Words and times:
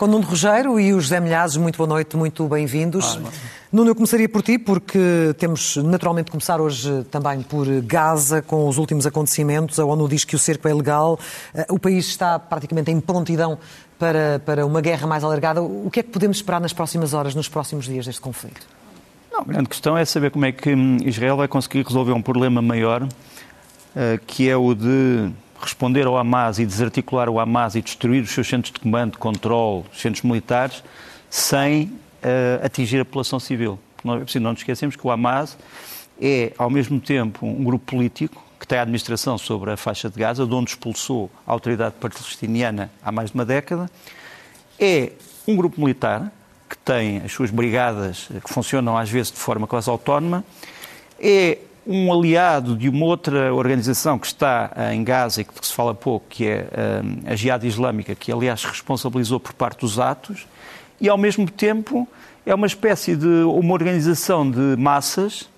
Com 0.00 0.06
Nuno 0.06 0.24
Rogério 0.24 0.80
e 0.80 0.94
o 0.94 1.00
José 1.02 1.20
Milhazes, 1.20 1.58
muito 1.58 1.76
boa 1.76 1.86
noite, 1.86 2.16
muito 2.16 2.48
bem-vindos. 2.48 3.20
Nuno, 3.70 3.90
eu 3.90 3.94
começaria 3.94 4.26
por 4.30 4.40
ti, 4.40 4.58
porque 4.58 4.98
temos 5.36 5.76
naturalmente 5.76 6.24
de 6.24 6.30
começar 6.30 6.58
hoje 6.58 7.04
também 7.10 7.42
por 7.42 7.66
Gaza, 7.82 8.40
com 8.40 8.66
os 8.66 8.78
últimos 8.78 9.06
acontecimentos. 9.06 9.78
A 9.78 9.84
ONU 9.84 10.08
diz 10.08 10.24
que 10.24 10.34
o 10.34 10.38
cerco 10.38 10.66
é 10.66 10.72
legal, 10.72 11.20
o 11.68 11.78
país 11.78 12.06
está 12.06 12.38
praticamente 12.38 12.90
em 12.90 12.98
prontidão 12.98 13.58
para, 13.98 14.40
para 14.42 14.64
uma 14.64 14.80
guerra 14.80 15.06
mais 15.06 15.22
alargada. 15.22 15.60
O 15.60 15.90
que 15.92 16.00
é 16.00 16.02
que 16.02 16.08
podemos 16.08 16.38
esperar 16.38 16.62
nas 16.62 16.72
próximas 16.72 17.12
horas, 17.12 17.34
nos 17.34 17.50
próximos 17.50 17.84
dias 17.84 18.06
deste 18.06 18.22
conflito? 18.22 18.66
Não, 19.30 19.40
a 19.40 19.44
grande 19.44 19.68
questão 19.68 19.98
é 19.98 20.06
saber 20.06 20.30
como 20.30 20.46
é 20.46 20.52
que 20.52 20.70
Israel 21.04 21.36
vai 21.36 21.46
conseguir 21.46 21.84
resolver 21.86 22.12
um 22.12 22.22
problema 22.22 22.62
maior, 22.62 23.06
que 24.26 24.48
é 24.48 24.56
o 24.56 24.74
de 24.74 25.30
responder 25.60 26.06
ao 26.06 26.16
Hamas 26.16 26.58
e 26.58 26.66
desarticular 26.66 27.28
o 27.28 27.38
Hamas 27.38 27.74
e 27.74 27.82
destruir 27.82 28.22
os 28.22 28.30
seus 28.30 28.48
centros 28.48 28.72
de 28.72 28.80
comando, 28.80 29.18
controle, 29.18 29.84
os 29.92 30.00
centros 30.00 30.22
militares, 30.22 30.82
sem 31.28 31.84
uh, 31.84 32.64
atingir 32.64 33.00
a 33.00 33.04
população 33.04 33.38
civil. 33.38 33.78
Não, 34.02 34.16
não 34.16 34.50
nos 34.50 34.60
esquecemos 34.60 34.96
que 34.96 35.06
o 35.06 35.10
Hamas 35.10 35.56
é, 36.20 36.52
ao 36.58 36.68
mesmo 36.68 37.00
tempo, 37.00 37.46
um 37.46 37.64
grupo 37.64 37.96
político 37.96 38.44
que 38.58 38.66
tem 38.66 38.78
a 38.78 38.82
administração 38.82 39.38
sobre 39.38 39.70
a 39.70 39.76
faixa 39.76 40.10
de 40.10 40.18
Gaza, 40.18 40.46
de 40.46 40.54
onde 40.54 40.70
expulsou 40.70 41.30
a 41.46 41.52
autoridade 41.52 41.94
palestiniana 41.98 42.90
há 43.02 43.10
mais 43.10 43.30
de 43.30 43.34
uma 43.34 43.44
década, 43.44 43.90
é 44.78 45.12
um 45.48 45.56
grupo 45.56 45.80
militar 45.80 46.30
que 46.68 46.76
tem 46.76 47.18
as 47.18 47.32
suas 47.32 47.50
brigadas 47.50 48.28
que 48.44 48.52
funcionam 48.52 48.98
às 48.98 49.08
vezes 49.08 49.32
de 49.32 49.38
forma 49.38 49.66
quase 49.66 49.88
autónoma, 49.88 50.44
é 51.18 51.58
um 51.86 52.12
aliado 52.12 52.76
de 52.76 52.88
uma 52.88 53.06
outra 53.06 53.52
organização 53.52 54.18
que 54.18 54.26
está 54.26 54.70
em 54.92 55.02
Gaza 55.02 55.40
e 55.40 55.44
que 55.44 55.66
se 55.66 55.72
fala 55.72 55.94
pouco, 55.94 56.26
que 56.28 56.46
é 56.46 56.66
a 57.26 57.34
Jihad 57.34 57.66
Islâmica, 57.66 58.14
que 58.14 58.30
aliás 58.30 58.64
responsabilizou 58.64 59.40
por 59.40 59.52
parte 59.52 59.80
dos 59.80 59.98
atos, 59.98 60.46
e 61.00 61.08
ao 61.08 61.16
mesmo 61.16 61.50
tempo 61.50 62.06
é 62.44 62.54
uma 62.54 62.66
espécie 62.66 63.16
de 63.16 63.26
uma 63.26 63.72
organização 63.72 64.48
de 64.48 64.76
massas 64.76 65.48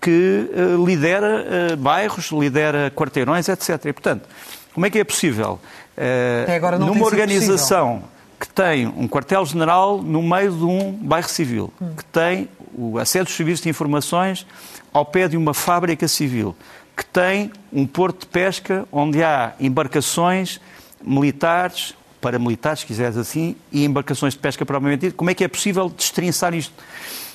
que 0.00 0.50
uh, 0.52 0.84
lidera 0.84 1.76
bairros, 1.78 2.30
lidera 2.30 2.92
quarteirões, 2.94 3.48
etc. 3.48 3.86
E, 3.86 3.92
portanto, 3.92 4.28
como 4.74 4.84
é 4.86 4.90
que 4.90 4.98
é 4.98 5.04
possível? 5.04 5.58
Uh, 5.96 6.78
numa 6.78 7.04
organização 7.04 8.02
que 8.38 8.48
tem 8.48 8.86
um 8.86 9.08
quartel-general 9.08 10.02
no 10.02 10.22
meio 10.22 10.52
de 10.52 10.64
um 10.64 10.92
bairro 10.92 11.28
civil, 11.28 11.72
hum. 11.80 11.94
que 11.96 12.04
tem 12.06 12.48
o 12.76 12.98
acesso 12.98 13.26
dos 13.26 13.34
serviços 13.34 13.62
de 13.62 13.68
informações 13.68 14.46
ao 14.92 15.04
pé 15.04 15.28
de 15.28 15.36
uma 15.36 15.54
fábrica 15.54 16.06
civil 16.08 16.54
que 16.96 17.04
tem 17.04 17.50
um 17.72 17.86
porto 17.86 18.20
de 18.20 18.26
pesca 18.26 18.86
onde 18.92 19.22
há 19.22 19.52
embarcações 19.58 20.60
militares, 21.02 21.94
paramilitares, 22.20 22.80
se 22.80 22.86
quiseres 22.86 23.16
assim, 23.16 23.56
e 23.70 23.84
embarcações 23.84 24.34
de 24.34 24.38
pesca 24.38 24.64
propriamente. 24.64 25.10
Como 25.10 25.28
é 25.28 25.34
que 25.34 25.44
é 25.44 25.48
possível 25.48 25.90
destrinçar 25.90 26.54
isto? 26.54 26.72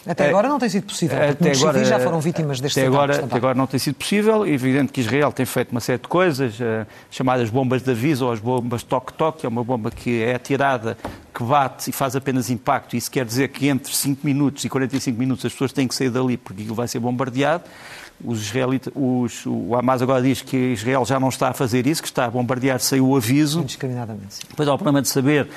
Até 0.07 0.29
agora 0.29 0.47
não 0.47 0.59
tem 0.59 0.69
sido 0.69 0.85
possível, 0.85 1.17
porque 1.17 1.43
muitos 1.43 1.61
agora, 1.61 1.77
civis 1.77 1.89
já 1.89 1.99
foram 1.99 2.19
vítimas 2.19 2.59
destes 2.59 2.81
até 2.81 2.87
agora, 2.87 3.25
Até 3.25 3.35
agora 3.35 3.55
não 3.55 3.67
tem 3.67 3.79
sido 3.79 3.95
possível. 3.95 4.45
É 4.45 4.49
evidente 4.49 4.91
que 4.91 5.01
Israel 5.01 5.31
tem 5.31 5.45
feito 5.45 5.71
uma 5.71 5.81
série 5.81 6.01
de 6.01 6.07
coisas, 6.07 6.59
uh, 6.59 6.85
chamadas 7.11 7.49
bombas 7.49 7.81
de 7.81 7.91
aviso 7.91 8.25
ou 8.25 8.31
as 8.31 8.39
bombas 8.39 8.83
toque-toque, 8.83 9.45
é 9.45 9.49
uma 9.49 9.63
bomba 9.63 9.91
que 9.91 10.21
é 10.23 10.35
atirada, 10.35 10.97
que 11.33 11.43
bate 11.43 11.89
e 11.89 11.93
faz 11.93 12.15
apenas 12.15 12.49
impacto. 12.49 12.95
Isso 12.95 13.11
quer 13.11 13.25
dizer 13.25 13.49
que 13.49 13.67
entre 13.67 13.93
5 13.93 14.25
minutos 14.25 14.63
e 14.63 14.69
45 14.69 15.19
minutos 15.19 15.45
as 15.45 15.51
pessoas 15.51 15.73
têm 15.73 15.87
que 15.87 15.95
sair 15.95 16.09
dali 16.09 16.37
porque 16.37 16.61
aquilo 16.61 16.75
vai 16.75 16.87
ser 16.87 16.99
bombardeado. 16.99 17.63
Os 18.23 18.41
israelitas, 18.41 18.91
os, 18.95 19.45
o 19.45 19.75
Hamas 19.75 20.01
agora 20.01 20.21
diz 20.21 20.41
que 20.41 20.57
Israel 20.57 21.05
já 21.05 21.19
não 21.19 21.29
está 21.29 21.49
a 21.49 21.53
fazer 21.53 21.87
isso, 21.87 22.01
que 22.01 22.07
está 22.07 22.25
a 22.25 22.29
bombardear 22.29 22.79
sem 22.79 22.99
o 22.99 23.15
aviso. 23.15 23.61
Indiscriminadamente. 23.61 24.35
Sim. 24.35 24.43
Depois 24.49 24.67
há 24.67 24.73
o 24.73 24.77
problema 24.77 25.01
de 25.01 25.07
saber 25.07 25.45
uh, 25.45 25.49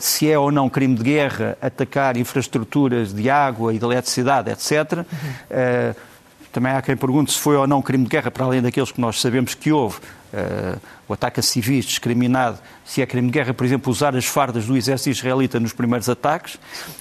se 0.00 0.30
é 0.30 0.38
ou 0.38 0.50
não 0.50 0.70
crime 0.70 0.94
de 0.94 1.02
guerra 1.02 1.58
atacar 1.60 2.16
infraestruturas 2.16 3.12
de 3.12 3.28
água 3.28 3.74
e 3.74 3.78
de 3.78 3.84
eletricidade, 3.84 4.50
etc. 4.50 4.92
Uhum. 4.92 5.04
Uh, 5.04 5.94
também 6.52 6.72
há 6.72 6.80
quem 6.80 6.96
pergunte 6.96 7.32
se 7.32 7.38
foi 7.38 7.56
ou 7.56 7.66
não 7.66 7.82
crime 7.82 8.04
de 8.04 8.10
guerra, 8.10 8.30
para 8.30 8.44
além 8.44 8.62
daqueles 8.62 8.90
que 8.90 9.00
nós 9.00 9.20
sabemos 9.20 9.54
que 9.54 9.70
houve. 9.70 9.98
Uh, 10.32 10.78
o 11.06 11.12
ataque 11.12 11.40
a 11.40 11.42
civis 11.42 11.84
discriminado, 11.86 12.58
se 12.84 13.00
é 13.00 13.06
crime 13.06 13.28
de 13.28 13.32
guerra, 13.32 13.54
por 13.54 13.64
exemplo, 13.64 13.90
usar 13.90 14.14
as 14.14 14.26
fardas 14.26 14.66
do 14.66 14.76
exército 14.76 15.10
israelita 15.10 15.58
nos 15.60 15.72
primeiros 15.72 16.08
ataques. 16.08 16.54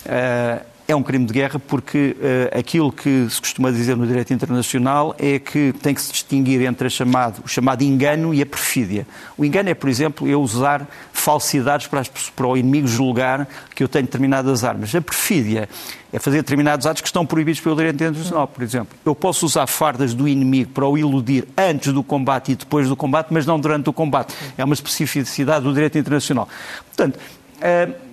Uh, 0.06 0.77
é 0.88 0.96
um 0.96 1.04
crime 1.04 1.26
de 1.26 1.34
guerra 1.34 1.60
porque 1.60 2.16
uh, 2.18 2.58
aquilo 2.58 2.92
que 2.92 3.28
se 3.30 3.42
costuma 3.42 3.70
dizer 3.72 3.98
no 3.98 4.08
direito 4.08 4.34
internacional 4.34 5.14
é 5.20 5.38
que 5.38 5.74
tem 5.82 5.94
que 5.94 6.02
se 6.02 6.12
distinguir 6.12 6.62
entre 6.62 6.90
chamado, 6.90 7.42
o 7.44 7.48
chamado 7.48 7.84
engano 7.84 8.34
e 8.34 8.42
a 8.42 8.46
perfídia. 8.46 9.06
O 9.38 9.44
engano 9.44 9.70
é, 9.70 9.74
por 9.74 9.90
exemplo, 9.90 10.28
eu 10.28 10.42
usar 10.42 10.88
falsidades 11.12 11.88
para, 11.88 12.00
as, 12.00 12.08
para 12.08 12.48
o 12.48 12.56
inimigo 12.56 12.88
julgar 12.88 13.48
que 13.76 13.84
eu 13.84 13.88
tenho 13.90 14.06
determinadas 14.06 14.64
armas. 14.64 14.96
A 14.96 15.02
perfídia 15.02 15.68
é 16.14 16.20
fazer 16.20 16.38
determinados 16.38 16.88
atos 16.88 17.02
que 17.02 17.08
estão 17.08 17.26
proibidos 17.26 17.60
pelo 17.60 17.76
direito 17.76 17.96
internacional. 17.96 18.48
Por 18.48 18.64
exemplo, 18.64 18.98
eu 19.06 19.14
posso 19.14 19.46
usar 19.46 19.68
fardas 19.68 20.14
do 20.14 20.26
inimigo 20.26 20.72
para 20.72 20.88
o 20.88 20.98
iludir 20.98 21.46
antes 21.58 21.92
do 21.92 22.02
combate 22.02 22.54
e 22.54 22.56
depois 22.56 22.88
do 22.88 22.96
combate, 22.96 23.28
mas 23.32 23.46
não 23.46 23.60
durante 23.60 23.90
o 23.90 23.94
combate. 23.94 24.34
É 24.58 24.64
uma 24.64 24.74
especificidade 24.74 25.66
do 25.66 25.74
direito 25.74 25.98
internacional. 25.98 26.48
Portanto, 26.88 27.18
uh, 27.18 28.07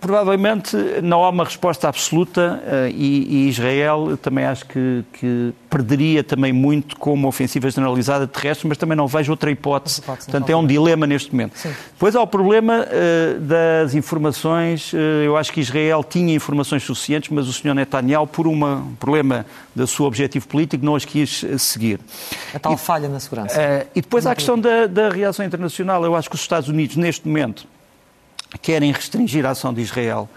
provavelmente 0.00 0.76
não 1.02 1.22
há 1.22 1.28
uma 1.28 1.44
resposta 1.44 1.88
absoluta 1.88 2.60
uh, 2.64 2.88
e, 2.88 3.44
e, 3.44 3.48
Israel 3.48 4.16
também 4.16 4.44
acho 4.44 4.64
que, 4.66 5.04
que, 5.12 5.52
perderia 5.68 6.24
também 6.24 6.52
muito 6.52 6.96
com 6.96 7.14
uma 7.14 7.28
ofensiva 7.28 7.70
generalizada 7.70 8.26
terrestre, 8.26 8.66
mas 8.66 8.76
também 8.76 8.96
não 8.96 9.06
vejo 9.06 9.30
outra 9.30 9.50
hipótese. 9.52 10.00
hipótese 10.00 10.28
Portanto, 10.28 10.50
é 10.50 10.56
um 10.56 10.66
dilema 10.66 11.06
neste 11.06 11.30
momento. 11.30 11.56
Sim. 11.56 11.72
Depois 11.92 12.16
há 12.16 12.22
o 12.22 12.26
problema 12.26 12.84
uh, 12.84 13.40
das 13.40 13.94
informações. 13.94 14.92
Uh, 14.92 14.96
eu 15.24 15.36
acho 15.36 15.52
que 15.52 15.60
Israel 15.60 16.02
tinha 16.02 16.34
informações 16.34 16.82
suficientes, 16.82 17.30
mas 17.30 17.46
o 17.46 17.52
Sr. 17.52 17.74
Netanyahu, 17.74 18.26
por 18.26 18.48
uma, 18.48 18.76
um 18.76 18.94
problema 18.94 19.46
do 19.74 19.86
seu 19.86 20.06
objetivo 20.06 20.48
político, 20.48 20.84
não 20.84 20.96
as 20.96 21.04
quis 21.04 21.44
seguir. 21.58 22.00
A 22.52 22.58
tal 22.58 22.74
e, 22.74 22.76
falha 22.76 23.08
na 23.08 23.20
segurança. 23.20 23.86
e 23.94 24.00
depois 24.00 24.26
há 24.26 24.32
a 24.32 24.34
questão 24.34 24.58
da, 24.58 24.86
da 24.86 25.08
reação 25.08 25.44
internacional. 25.44 26.04
Eu 26.04 26.16
acho 26.16 26.28
que 26.28 26.34
os 26.34 26.40
Estados 26.40 26.68
Unidos, 26.68 26.96
neste 26.96 27.28
momento, 27.28 27.66
querem 28.58 28.92
restringir 28.92 29.46
a 29.46 29.50
ação 29.50 29.72
de 29.72 29.80
Israel, 29.80 30.28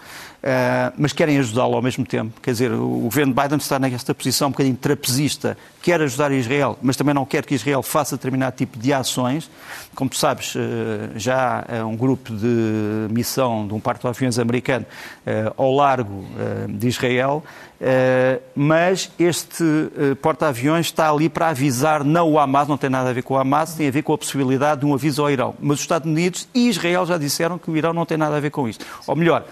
mas 0.98 1.12
querem 1.12 1.38
ajudá-lo 1.38 1.74
ao 1.74 1.82
mesmo 1.82 2.04
tempo. 2.04 2.40
Quer 2.40 2.52
dizer, 2.52 2.72
o 2.72 3.00
governo 3.04 3.32
Biden 3.32 3.56
está 3.56 3.78
nesta 3.78 4.14
posição 4.14 4.48
um 4.48 4.50
bocadinho 4.50 4.76
trapezista, 4.76 5.56
quer 5.82 6.00
ajudar 6.02 6.32
Israel, 6.32 6.78
mas 6.82 6.96
também 6.96 7.14
não 7.14 7.24
quer 7.24 7.44
que 7.44 7.54
Israel 7.54 7.82
faça 7.82 8.16
determinado 8.16 8.56
tipo 8.56 8.78
de 8.78 8.92
ações. 8.92 9.50
Como 9.94 10.10
tu 10.10 10.16
sabes, 10.16 10.54
uh, 10.54 10.58
já 11.16 11.64
há 11.66 11.86
um 11.86 11.96
grupo 11.96 12.34
de 12.34 13.06
missão 13.10 13.66
de 13.66 13.74
um 13.74 13.80
parque 13.80 14.02
de 14.02 14.08
aviões 14.08 14.38
americano 14.38 14.84
uh, 15.26 15.54
ao 15.56 15.74
largo 15.74 16.24
de 16.68 16.88
Israel, 16.88 17.42
mas 18.54 19.10
este 19.18 19.64
porta-aviões 20.22 20.86
está 20.86 21.10
ali 21.10 21.28
para 21.28 21.48
avisar 21.48 22.02
não 22.02 22.32
o 22.32 22.38
Hamas, 22.38 22.66
não 22.66 22.78
tem 22.78 22.88
nada 22.88 23.10
a 23.10 23.12
ver 23.12 23.22
com 23.22 23.34
o 23.34 23.38
Hamas, 23.38 23.74
tem 23.74 23.88
a 23.88 23.90
ver 23.90 24.02
com 24.02 24.12
a 24.12 24.18
possibilidade 24.18 24.80
de 24.80 24.86
um 24.86 24.94
aviso 24.94 25.22
ao 25.22 25.30
Irão. 25.30 25.54
Mas 25.60 25.78
os 25.78 25.80
Estados 25.80 26.08
Unidos 26.08 26.48
e 26.54 26.68
Israel 26.68 27.04
já 27.04 27.18
disseram 27.18 27.58
que 27.58 27.70
o 27.70 27.76
Irão 27.76 27.92
não 27.92 28.06
tem 28.06 28.16
nada 28.16 28.36
a 28.36 28.40
ver 28.40 28.50
com 28.50 28.68
isto. 28.68 28.86
Ou 29.06 29.14
melhor, 29.14 29.44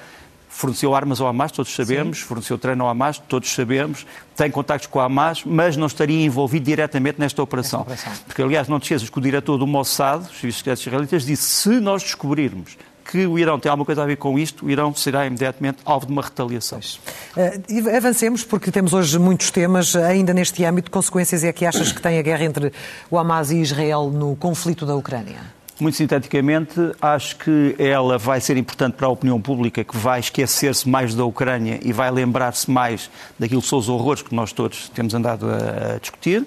forneceu 0.52 0.94
armas 0.94 1.20
ao 1.20 1.26
Hamas, 1.26 1.50
todos 1.50 1.74
sabemos, 1.74 2.18
Sim. 2.18 2.24
forneceu 2.24 2.58
treino 2.58 2.84
ao 2.84 2.90
Hamas, 2.90 3.18
todos 3.18 3.50
sabemos, 3.52 4.06
tem 4.36 4.50
contactos 4.50 4.86
com 4.86 4.98
o 4.98 5.02
Hamas, 5.02 5.42
mas 5.44 5.76
não 5.76 5.86
estaria 5.86 6.24
envolvido 6.24 6.66
diretamente 6.66 7.18
nesta 7.18 7.42
operação. 7.42 7.80
operação. 7.80 8.12
Porque, 8.26 8.42
aliás, 8.42 8.68
não 8.68 8.78
te 8.78 8.84
esqueças 8.84 9.08
que 9.08 9.18
o 9.18 9.20
diretor 9.20 9.56
do 9.56 9.66
Mossad, 9.66 10.20
os 10.20 10.38
serviços 10.38 10.58
secretos 10.58 10.86
israelitas, 10.86 11.24
disse 11.24 11.42
se 11.42 11.80
nós 11.80 12.02
descobrirmos 12.02 12.76
que 13.10 13.26
o 13.26 13.38
Irão 13.38 13.58
tem 13.58 13.70
alguma 13.70 13.84
coisa 13.84 14.02
a 14.02 14.06
ver 14.06 14.16
com 14.16 14.38
isto, 14.38 14.66
o 14.66 14.70
Irão 14.70 14.94
será 14.94 15.26
imediatamente 15.26 15.78
alvo 15.84 16.06
de 16.06 16.12
uma 16.12 16.22
retaliação. 16.22 16.78
Uh, 16.78 17.96
avancemos, 17.96 18.44
porque 18.44 18.70
temos 18.70 18.92
hoje 18.92 19.18
muitos 19.18 19.50
temas, 19.50 19.96
ainda 19.96 20.32
neste 20.34 20.64
âmbito. 20.64 20.90
Consequências 20.90 21.42
é 21.42 21.52
que 21.52 21.64
achas 21.64 21.90
que 21.92 22.00
tem 22.00 22.18
a 22.18 22.22
guerra 22.22 22.44
entre 22.44 22.72
o 23.10 23.18
Hamas 23.18 23.50
e 23.50 23.56
Israel 23.56 24.10
no 24.10 24.36
conflito 24.36 24.84
da 24.86 24.94
Ucrânia? 24.94 25.61
Muito 25.82 25.96
sinteticamente, 25.96 26.74
acho 27.02 27.36
que 27.38 27.74
ela 27.76 28.16
vai 28.16 28.40
ser 28.40 28.56
importante 28.56 28.94
para 28.94 29.08
a 29.08 29.10
opinião 29.10 29.40
pública, 29.40 29.82
que 29.82 29.96
vai 29.96 30.20
esquecer-se 30.20 30.88
mais 30.88 31.12
da 31.12 31.24
Ucrânia 31.24 31.80
e 31.82 31.92
vai 31.92 32.08
lembrar-se 32.08 32.70
mais 32.70 33.10
daquilo 33.36 33.60
que 33.60 33.66
são 33.66 33.80
os 33.80 33.88
horrores 33.88 34.22
que 34.22 34.32
nós 34.32 34.52
todos 34.52 34.88
temos 34.90 35.12
andado 35.12 35.48
a, 35.50 35.98
discutir. 35.98 36.46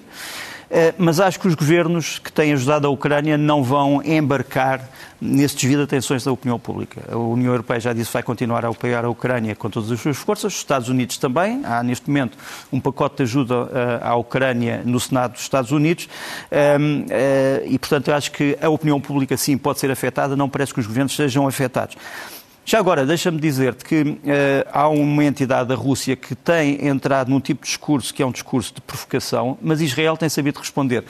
Eh, 0.70 0.94
mas 0.98 1.20
acho 1.20 1.38
que 1.38 1.46
os 1.46 1.54
governos 1.54 2.18
que 2.18 2.32
têm 2.32 2.52
ajudado 2.52 2.86
a 2.86 2.90
Ucrânia 2.90 3.38
não 3.38 3.62
vão 3.62 4.02
embarcar 4.02 4.88
nesse 5.20 5.54
desvio 5.56 5.78
de 5.78 5.84
atenções 5.84 6.24
da 6.24 6.32
opinião 6.32 6.58
pública. 6.58 7.02
A 7.10 7.16
União 7.16 7.52
Europeia 7.52 7.80
já 7.80 7.92
disse 7.92 8.08
que 8.08 8.12
vai 8.14 8.22
continuar 8.22 8.64
a 8.64 8.68
apoiar 8.68 9.04
a 9.04 9.08
Ucrânia 9.08 9.54
com 9.54 9.70
todas 9.70 9.90
as 9.90 10.00
suas 10.00 10.16
forças, 10.16 10.52
os 10.52 10.58
Estados 10.58 10.88
Unidos 10.88 11.16
também. 11.16 11.62
Há 11.64 11.82
neste 11.82 12.08
momento 12.08 12.36
um 12.72 12.80
pacote 12.80 13.16
de 13.16 13.22
ajuda 13.22 13.54
eh, 13.72 14.00
à 14.02 14.14
Ucrânia 14.16 14.82
no 14.84 14.98
Senado 15.00 15.32
dos 15.32 15.42
Estados 15.42 15.70
Unidos 15.70 16.08
ehm, 16.50 17.06
eh, 17.10 17.64
e, 17.66 17.78
portanto, 17.78 18.12
acho 18.12 18.32
que 18.32 18.58
a 18.60 18.68
opinião 18.68 19.00
pública 19.00 19.36
sim 19.36 19.56
pode 19.56 19.78
ser 19.78 19.90
afetada, 19.90 20.36
não 20.36 20.48
parece 20.48 20.74
que 20.74 20.80
os 20.80 20.86
governos 20.86 21.14
sejam 21.14 21.46
afetados. 21.46 21.96
Já 22.68 22.80
agora, 22.80 23.06
deixa-me 23.06 23.38
dizer-te 23.38 23.84
que 23.84 24.02
uh, 24.02 24.18
há 24.72 24.88
uma 24.88 25.24
entidade 25.24 25.68
da 25.68 25.76
Rússia 25.76 26.16
que 26.16 26.34
tem 26.34 26.84
entrado 26.88 27.30
num 27.30 27.38
tipo 27.38 27.62
de 27.62 27.68
discurso 27.68 28.12
que 28.12 28.20
é 28.20 28.26
um 28.26 28.32
discurso 28.32 28.74
de 28.74 28.80
provocação, 28.80 29.56
mas 29.62 29.80
Israel 29.80 30.16
tem 30.16 30.28
sabido 30.28 30.58
responder. 30.58 31.04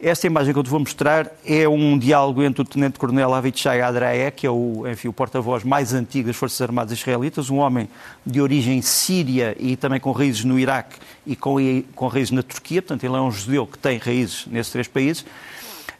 Esta 0.00 0.26
imagem 0.26 0.52
que 0.52 0.58
eu 0.58 0.64
te 0.64 0.68
vou 0.68 0.80
mostrar 0.80 1.30
é 1.46 1.68
um 1.68 1.96
diálogo 1.96 2.42
entre 2.42 2.60
o 2.60 2.64
Tenente-Coronel 2.64 3.32
Avichai 3.32 3.82
Adrae, 3.82 4.32
que 4.32 4.48
é 4.48 4.50
o, 4.50 4.82
enfim, 4.90 5.06
o 5.06 5.12
porta-voz 5.12 5.62
mais 5.62 5.94
antigo 5.94 6.26
das 6.26 6.34
Forças 6.34 6.60
Armadas 6.60 6.98
Israelitas, 6.98 7.50
um 7.50 7.58
homem 7.58 7.88
de 8.26 8.40
origem 8.40 8.82
síria 8.82 9.56
e 9.60 9.76
também 9.76 10.00
com 10.00 10.10
raízes 10.10 10.42
no 10.42 10.58
Iraque 10.58 10.96
e 11.24 11.36
com, 11.36 11.54
com 11.94 12.08
raízes 12.08 12.32
na 12.32 12.42
Turquia, 12.42 12.82
portanto 12.82 13.04
ele 13.04 13.14
é 13.14 13.20
um 13.20 13.30
judeu 13.30 13.64
que 13.64 13.78
tem 13.78 13.96
raízes 13.98 14.44
nesses 14.48 14.72
três 14.72 14.88
países. 14.88 15.24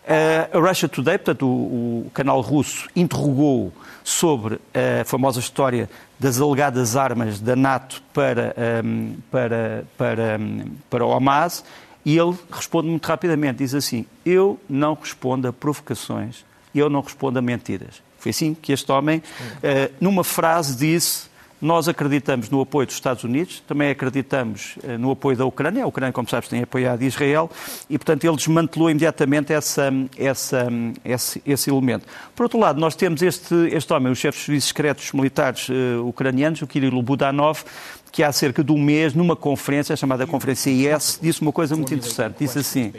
Uh, 0.06 0.56
a 0.56 0.68
Russia 0.68 0.88
Today, 0.88 1.18
portanto 1.18 1.46
o, 1.46 2.06
o 2.06 2.10
canal 2.14 2.40
russo, 2.40 2.88
interrogou 2.94 3.72
sobre 4.04 4.60
a 4.72 5.04
famosa 5.04 5.40
história 5.40 5.90
das 6.16 6.40
alegadas 6.40 6.94
armas 6.94 7.40
da 7.40 7.56
NATO 7.56 8.00
para, 8.14 8.54
um, 8.84 9.16
para, 9.32 9.84
para, 9.98 10.40
para 10.88 11.04
o 11.04 11.12
Hamas 11.12 11.64
e 12.04 12.16
ele 12.16 12.38
responde 12.52 12.88
muito 12.88 13.04
rapidamente, 13.04 13.58
diz 13.58 13.74
assim, 13.74 14.06
eu 14.24 14.60
não 14.68 14.94
respondo 14.94 15.48
a 15.48 15.52
provocações, 15.52 16.44
eu 16.72 16.88
não 16.88 17.00
respondo 17.00 17.40
a 17.40 17.42
mentiras. 17.42 18.00
Foi 18.16 18.30
assim 18.30 18.54
que 18.54 18.72
este 18.72 18.90
homem, 18.92 19.18
uh, 19.18 19.92
numa 20.00 20.22
frase, 20.22 20.76
disse 20.76 21.28
nós 21.60 21.88
acreditamos 21.88 22.50
no 22.50 22.60
apoio 22.60 22.86
dos 22.86 22.96
Estados 22.96 23.24
Unidos, 23.24 23.62
também 23.66 23.90
acreditamos 23.90 24.76
eh, 24.84 24.98
no 24.98 25.10
apoio 25.10 25.36
da 25.36 25.46
Ucrânia. 25.46 25.84
A 25.84 25.86
Ucrânia, 25.86 26.12
como 26.12 26.28
sabes, 26.28 26.48
tem 26.48 26.62
apoiado 26.62 27.02
Israel 27.02 27.50
e, 27.88 27.96
portanto, 27.96 28.24
ele 28.24 28.36
desmantelou 28.36 28.90
imediatamente 28.90 29.52
essa, 29.52 29.90
essa, 30.18 30.68
esse, 31.04 31.42
esse, 31.46 31.70
elemento. 31.70 32.06
Por 32.34 32.44
outro 32.44 32.58
lado, 32.58 32.78
nós 32.78 32.94
temos 32.94 33.22
este, 33.22 33.54
este 33.72 33.92
homem, 33.92 34.12
o 34.12 34.16
chefe 34.16 34.36
dos 34.36 34.44
serviços 34.44 34.68
secretos 34.68 35.12
militares 35.12 35.68
uh, 35.68 36.06
ucranianos, 36.06 36.60
o 36.60 36.66
Kirill 36.66 37.00
Budanov, 37.02 37.64
que 38.12 38.22
há 38.22 38.32
cerca 38.32 38.62
de 38.62 38.72
um 38.72 38.82
mês, 38.82 39.14
numa 39.14 39.36
conferência 39.36 39.96
chamada 39.96 40.26
Conferência 40.26 40.70
IS, 40.70 41.18
disse 41.22 41.40
uma 41.40 41.52
coisa 41.52 41.74
muito 41.74 41.92
interessante. 41.94 42.36
Disse 42.38 42.58
assim: 42.58 42.92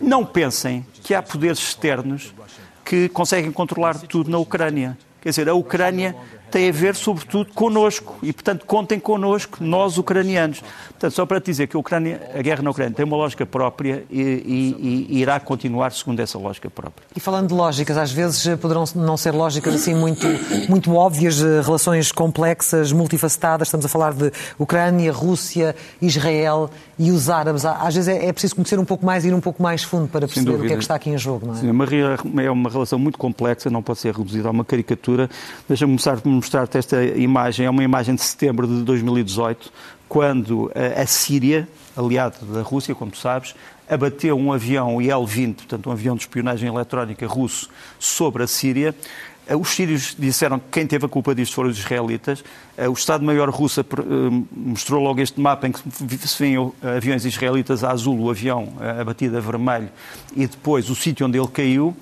não 0.00 0.24
pensem 0.24 0.84
que 1.02 1.14
há 1.14 1.22
poderes 1.22 1.58
externos 1.58 2.34
que 2.84 3.08
conseguem 3.08 3.52
controlar 3.52 3.98
tudo 3.98 4.30
na 4.30 4.38
Ucrânia. 4.38 4.96
Quer 5.20 5.30
dizer, 5.30 5.48
a 5.48 5.54
Ucrânia 5.54 6.14
tem 6.50 6.68
a 6.68 6.72
ver, 6.72 6.94
sobretudo, 6.94 7.52
connosco. 7.52 8.16
E, 8.22 8.32
portanto, 8.32 8.64
contem 8.66 8.98
connosco, 8.98 9.58
nós 9.60 9.98
ucranianos. 9.98 10.62
Portanto, 10.88 11.12
só 11.12 11.24
para 11.24 11.40
te 11.40 11.46
dizer 11.46 11.68
que 11.68 11.76
a, 11.76 11.80
Ucrânia, 11.80 12.20
a 12.34 12.42
guerra 12.42 12.62
na 12.62 12.70
Ucrânia 12.70 12.94
tem 12.94 13.04
uma 13.04 13.16
lógica 13.16 13.46
própria 13.46 14.04
e, 14.10 14.20
e, 14.20 15.06
e, 15.10 15.18
irá 15.20 15.38
continuar 15.38 15.92
segundo 15.92 16.20
essa 16.20 16.38
lógica 16.38 16.68
própria. 16.68 17.06
E 17.14 17.20
falando 17.20 17.48
de 17.48 17.54
lógicas, 17.54 17.96
às 17.96 18.10
vezes 18.10 18.46
eh, 18.46 18.56
poderão 18.56 18.84
não 18.96 19.16
ser 19.16 19.32
lógicas 19.32 19.74
assim 19.74 19.94
muito, 19.94 20.26
muito 20.68 20.92
óbvias, 20.94 21.40
eh, 21.40 21.60
relações 21.62 22.10
complexas, 22.10 22.90
multifacetadas. 22.90 23.68
Estamos 23.68 23.86
a 23.86 23.88
falar 23.88 24.12
de 24.12 24.32
Ucrânia, 24.58 25.12
Rússia, 25.12 25.76
Israel 26.02 26.70
e 26.98 27.12
os 27.12 27.30
árabes. 27.30 27.64
Às 27.64 27.94
vezes 27.94 28.08
é, 28.08 28.26
é 28.26 28.32
preciso 28.32 28.56
conhecer 28.56 28.78
um 28.78 28.84
pouco 28.84 29.06
mais 29.06 29.24
e 29.24 29.28
ir 29.28 29.34
um 29.34 29.40
pouco 29.40 29.62
mais 29.62 29.84
fundo 29.84 30.08
para 30.08 30.26
perceber 30.26 30.56
o 30.56 30.60
que 30.60 30.72
é 30.72 30.76
que 30.76 30.82
está 30.82 30.96
aqui 30.96 31.10
em 31.10 31.18
jogo, 31.18 31.46
não 31.46 31.54
é? 31.54 31.58
Sim, 31.58 31.68
é 32.42 32.50
uma 32.50 32.70
relação 32.70 32.98
muito 32.98 33.18
complexa, 33.18 33.70
não 33.70 33.82
pode 33.82 34.00
ser 34.00 34.14
reduzida 34.14 34.48
a 34.48 34.50
uma 34.50 34.64
caricatura. 34.64 35.30
Deixa-me 35.68 35.92
começar 35.92 36.20
por 36.20 36.28
mostrar-te 36.38 36.78
esta 36.78 37.04
imagem. 37.04 37.66
É 37.66 37.70
uma 37.70 37.84
imagem 37.84 38.14
de 38.14 38.22
setembro 38.22 38.66
de 38.66 38.82
2018, 38.82 39.70
quando 40.08 40.70
a 40.96 41.06
Síria, 41.06 41.68
aliado 41.96 42.46
da 42.46 42.62
Rússia, 42.62 42.94
como 42.94 43.14
sabes, 43.14 43.54
abateu 43.88 44.36
um 44.38 44.52
avião 44.52 45.00
IL-20, 45.00 45.54
portanto 45.54 45.88
um 45.88 45.92
avião 45.92 46.14
de 46.14 46.22
espionagem 46.22 46.68
eletrónica 46.68 47.26
russo, 47.26 47.68
sobre 47.98 48.42
a 48.42 48.46
Síria. 48.46 48.94
Os 49.58 49.70
sírios 49.70 50.14
disseram 50.18 50.58
que 50.58 50.66
quem 50.70 50.86
teve 50.86 51.06
a 51.06 51.08
culpa 51.08 51.34
disto 51.34 51.54
foram 51.54 51.70
os 51.70 51.78
israelitas. 51.78 52.44
O 52.76 52.92
Estado-Maior 52.92 53.48
russo 53.48 53.80
eh, 53.80 53.84
mostrou 54.52 55.02
logo 55.02 55.20
este 55.22 55.40
mapa 55.40 55.66
em 55.66 55.72
que 55.72 55.80
se 56.28 56.38
vêem 56.38 56.70
aviões 56.82 57.24
israelitas 57.24 57.82
a 57.82 57.90
azul, 57.90 58.18
o 58.20 58.30
avião 58.30 58.74
abatido 59.00 59.38
a 59.38 59.40
vermelho, 59.40 59.88
e 60.36 60.46
depois 60.46 60.90
o 60.90 60.94
sítio 60.94 61.26
onde 61.26 61.38
ele 61.38 61.48
caiu. 61.48 61.96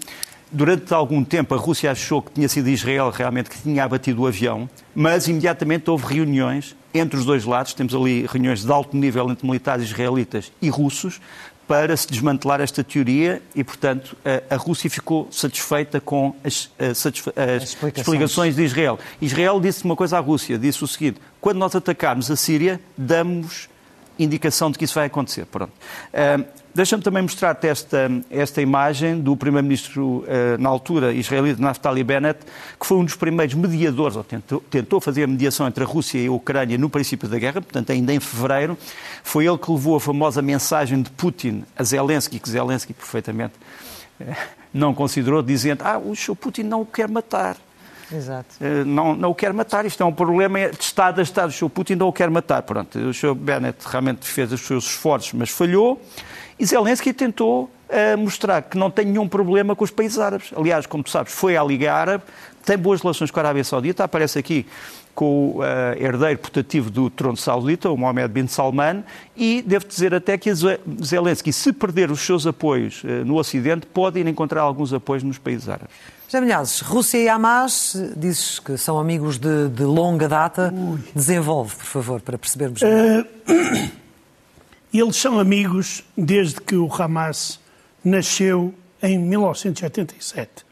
Durante 0.50 0.94
algum 0.94 1.24
tempo 1.24 1.54
a 1.54 1.58
Rússia 1.58 1.90
achou 1.90 2.22
que 2.22 2.30
tinha 2.30 2.48
sido 2.48 2.68
Israel 2.68 3.10
realmente 3.10 3.50
que 3.50 3.60
tinha 3.60 3.84
abatido 3.84 4.22
o 4.22 4.26
avião, 4.26 4.68
mas 4.94 5.26
imediatamente 5.26 5.90
houve 5.90 6.14
reuniões 6.14 6.76
entre 6.94 7.18
os 7.18 7.26
dois 7.26 7.44
lados, 7.44 7.74
temos 7.74 7.94
ali 7.94 8.26
reuniões 8.26 8.64
de 8.64 8.72
alto 8.72 8.96
nível 8.96 9.30
entre 9.30 9.46
militares 9.46 9.84
israelitas 9.84 10.50
e 10.62 10.68
russos, 10.68 11.20
para 11.66 11.96
se 11.96 12.06
desmantelar 12.06 12.60
esta 12.60 12.84
teoria 12.84 13.42
e, 13.54 13.64
portanto, 13.64 14.16
a, 14.24 14.54
a 14.54 14.56
Rússia 14.56 14.88
ficou 14.88 15.28
satisfeita 15.30 16.00
com 16.00 16.34
as, 16.44 16.70
as, 16.78 17.04
as 17.04 17.76
explicações 17.96 18.54
de 18.54 18.62
Israel. 18.62 18.98
Israel 19.20 19.60
disse 19.60 19.84
uma 19.84 19.96
coisa 19.96 20.16
à 20.16 20.20
Rússia, 20.20 20.56
disse 20.58 20.84
o 20.84 20.86
seguinte, 20.86 21.20
quando 21.40 21.58
nós 21.58 21.74
atacarmos 21.74 22.30
a 22.30 22.36
Síria, 22.36 22.80
damos 22.96 23.68
indicação 24.18 24.70
de 24.70 24.78
que 24.78 24.84
isso 24.84 24.94
vai 24.94 25.06
acontecer. 25.06 25.44
Pronto. 25.46 25.72
Uh, 26.12 26.44
Deixa-me 26.76 27.02
também 27.02 27.22
mostrar-te 27.22 27.66
esta, 27.66 28.10
esta 28.28 28.60
imagem 28.60 29.18
do 29.18 29.34
primeiro-ministro, 29.34 30.18
uh, 30.18 30.58
na 30.58 30.68
altura, 30.68 31.10
israelita, 31.10 31.58
Naftali 31.58 32.04
Bennett, 32.04 32.40
que 32.78 32.86
foi 32.86 32.98
um 32.98 33.04
dos 33.06 33.14
primeiros 33.14 33.54
mediadores, 33.54 34.14
ou 34.14 34.22
tentou, 34.22 34.60
tentou, 34.60 35.00
fazer 35.00 35.22
a 35.22 35.26
mediação 35.26 35.66
entre 35.66 35.82
a 35.82 35.86
Rússia 35.86 36.18
e 36.18 36.26
a 36.26 36.30
Ucrânia 36.30 36.76
no 36.76 36.90
princípio 36.90 37.30
da 37.30 37.38
guerra, 37.38 37.62
portanto, 37.62 37.92
ainda 37.92 38.12
em 38.12 38.20
fevereiro. 38.20 38.76
Foi 39.24 39.46
ele 39.46 39.56
que 39.56 39.70
levou 39.70 39.96
a 39.96 40.00
famosa 40.00 40.42
mensagem 40.42 41.00
de 41.00 41.08
Putin 41.12 41.64
a 41.78 41.82
Zelensky, 41.82 42.38
que 42.38 42.50
Zelensky 42.50 42.92
perfeitamente 42.92 43.54
uh, 44.20 44.36
não 44.70 44.92
considerou, 44.92 45.42
dizendo: 45.42 45.80
Ah, 45.82 45.96
o 45.96 46.14
Sr. 46.14 46.36
Putin 46.36 46.64
não 46.64 46.82
o 46.82 46.86
quer 46.86 47.08
matar. 47.08 47.56
Exato. 48.12 48.54
Uh, 48.60 48.84
não, 48.84 49.16
não 49.16 49.30
o 49.30 49.34
quer 49.34 49.54
matar, 49.54 49.86
isto 49.86 50.02
é 50.02 50.04
um 50.04 50.12
problema 50.12 50.68
de 50.68 50.82
Estado 50.82 51.20
a 51.20 51.22
Estado. 51.22 51.48
O 51.48 51.52
Sr. 51.52 51.70
Putin 51.70 51.94
não 51.94 52.08
o 52.08 52.12
quer 52.12 52.28
matar. 52.28 52.60
Pronto, 52.60 52.98
o 52.98 53.14
Sr. 53.14 53.34
Bennett 53.34 53.78
realmente 53.86 54.26
fez 54.26 54.52
os 54.52 54.60
seus 54.60 54.84
esforços, 54.84 55.32
mas 55.32 55.48
falhou. 55.48 55.98
E 56.58 56.64
Zelensky 56.64 57.12
tentou 57.12 57.70
uh, 57.88 58.18
mostrar 58.18 58.62
que 58.62 58.78
não 58.78 58.90
tem 58.90 59.06
nenhum 59.06 59.28
problema 59.28 59.76
com 59.76 59.84
os 59.84 59.90
países 59.90 60.18
árabes. 60.18 60.50
Aliás, 60.56 60.86
como 60.86 61.02
tu 61.02 61.10
sabes, 61.10 61.32
foi 61.32 61.56
à 61.56 61.62
Liga 61.62 61.92
Árabe, 61.92 62.24
tem 62.64 62.76
boas 62.76 63.00
relações 63.00 63.30
com 63.30 63.38
a 63.38 63.42
Arábia 63.42 63.62
Saudita, 63.62 64.04
aparece 64.04 64.38
aqui 64.38 64.66
com 65.14 65.48
o 65.48 65.60
uh, 65.60 65.64
herdeiro 65.98 66.38
putativo 66.38 66.90
do 66.90 67.08
trono 67.08 67.38
saudita, 67.38 67.88
o 67.90 67.96
Mohammed 67.96 68.28
bin 68.28 68.46
Salman, 68.46 69.02
e 69.34 69.62
devo 69.62 69.86
dizer 69.86 70.14
até 70.14 70.36
que 70.36 70.50
Zelensky, 71.02 71.52
se 71.54 71.72
perder 71.72 72.10
os 72.10 72.20
seus 72.20 72.46
apoios 72.46 73.02
uh, 73.02 73.24
no 73.24 73.36
Ocidente, 73.36 73.86
pode 73.86 74.20
ir 74.20 74.26
encontrar 74.26 74.60
alguns 74.60 74.92
apoios 74.92 75.22
nos 75.22 75.38
países 75.38 75.68
árabes. 75.68 75.94
José 76.26 76.40
Milhazes, 76.40 76.80
Rússia 76.80 77.18
e 77.18 77.28
Hamas, 77.28 77.96
dizes 78.16 78.58
que 78.58 78.76
são 78.76 78.98
amigos 78.98 79.38
de, 79.38 79.68
de 79.68 79.84
longa 79.84 80.28
data. 80.28 80.74
Ui. 80.74 80.98
Desenvolve, 81.14 81.76
por 81.76 81.86
favor, 81.86 82.20
para 82.20 82.36
percebermos. 82.36 82.82
Uh... 82.82 83.26
Eles 84.98 85.16
são 85.16 85.38
amigos 85.38 86.02
desde 86.16 86.58
que 86.58 86.74
o 86.74 86.90
Hamas 86.90 87.60
nasceu 88.02 88.74
em 89.02 89.18
1987. 89.18 90.64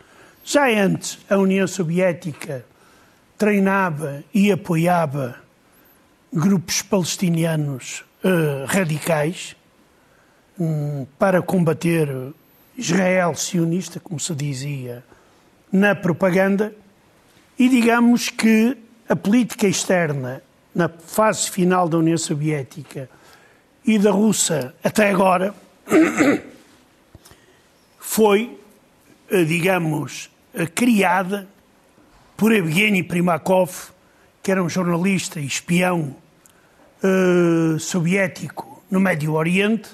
Já 0.43 0.66
antes, 0.66 1.19
a 1.28 1.37
União 1.37 1.66
Soviética 1.66 2.64
treinava 3.37 4.25
e 4.33 4.50
apoiava 4.50 5.37
grupos 6.33 6.81
palestinianos 6.81 8.02
uh, 8.25 8.64
radicais 8.64 9.54
um, 10.59 11.07
para 11.19 11.43
combater 11.43 12.09
Israel 12.78 13.35
sionista, 13.35 14.00
como 14.00 14.19
se 14.19 14.35
dizia 14.35 15.04
na 15.71 15.95
propaganda, 15.95 16.75
e 17.59 17.69
digamos 17.69 18.31
que 18.31 18.75
a 19.07 19.14
política 19.14 19.69
externa, 19.69 20.43
na 20.75 20.88
fase 20.88 21.50
final 21.50 21.90
da 21.90 21.99
União 21.99 22.16
Soviética, 22.16 23.11
e 23.87 23.99
da 23.99 24.11
Rússia 24.11 24.75
até 24.83 25.11
agora 25.11 25.55
foi, 27.99 28.59
eh, 29.31 29.45
digamos, 29.45 30.31
eh, 30.55 30.67
criada 30.67 31.49
por 32.37 32.53
Evgeny 32.53 33.03
Primakov, 33.03 33.91
que 34.43 34.50
era 34.50 34.62
um 34.62 34.69
jornalista 34.69 35.41
e 35.41 35.47
espião 35.47 36.14
uh, 37.03 37.79
soviético 37.79 38.83
no 38.91 39.00
Médio 39.00 39.33
Oriente 39.33 39.88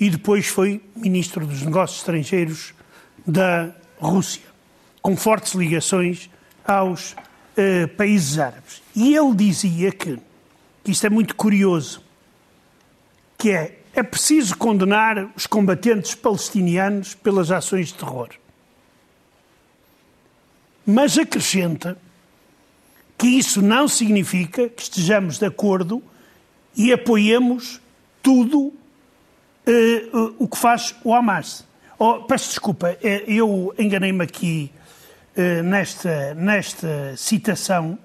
e 0.00 0.10
depois 0.10 0.46
foi 0.48 0.82
ministro 0.96 1.46
dos 1.46 1.62
Negócios 1.62 2.00
Estrangeiros 2.00 2.74
da 3.26 3.70
Rússia. 3.98 4.42
com 5.00 5.16
fortes 5.16 5.52
ligações 5.52 6.30
aos 6.66 7.12
uh, 7.12 7.88
países 7.96 8.38
árabes. 8.38 8.82
E 8.96 9.14
ele 9.14 9.34
dizia 9.34 9.92
que, 9.92 10.18
isto 10.86 11.06
é 11.06 11.10
muito 11.10 11.36
curioso, 11.36 12.02
que 13.38 13.50
é, 13.50 13.78
é 13.94 14.02
preciso 14.02 14.56
condenar 14.56 15.30
os 15.36 15.46
combatentes 15.46 16.14
palestinianos 16.14 17.14
pelas 17.14 17.50
ações 17.50 17.88
de 17.88 17.94
terror. 17.94 18.30
Mas 20.86 21.16
acrescenta 21.18 21.96
que 23.16 23.26
isso 23.26 23.62
não 23.62 23.88
significa 23.88 24.68
que 24.68 24.82
estejamos 24.82 25.38
de 25.38 25.46
acordo 25.46 26.02
e 26.76 26.92
apoiemos 26.92 27.80
tudo 28.22 28.58
uh, 28.58 28.74
uh, 30.12 30.34
o 30.38 30.48
que 30.48 30.58
faz 30.58 30.94
o 31.04 31.14
Hamas. 31.14 31.64
Oh, 31.98 32.22
peço 32.24 32.48
desculpa, 32.48 32.98
eu 33.00 33.72
enganei-me 33.78 34.24
aqui 34.24 34.72
nesta, 35.64 36.34
nesta 36.34 37.16
citação. 37.16 37.96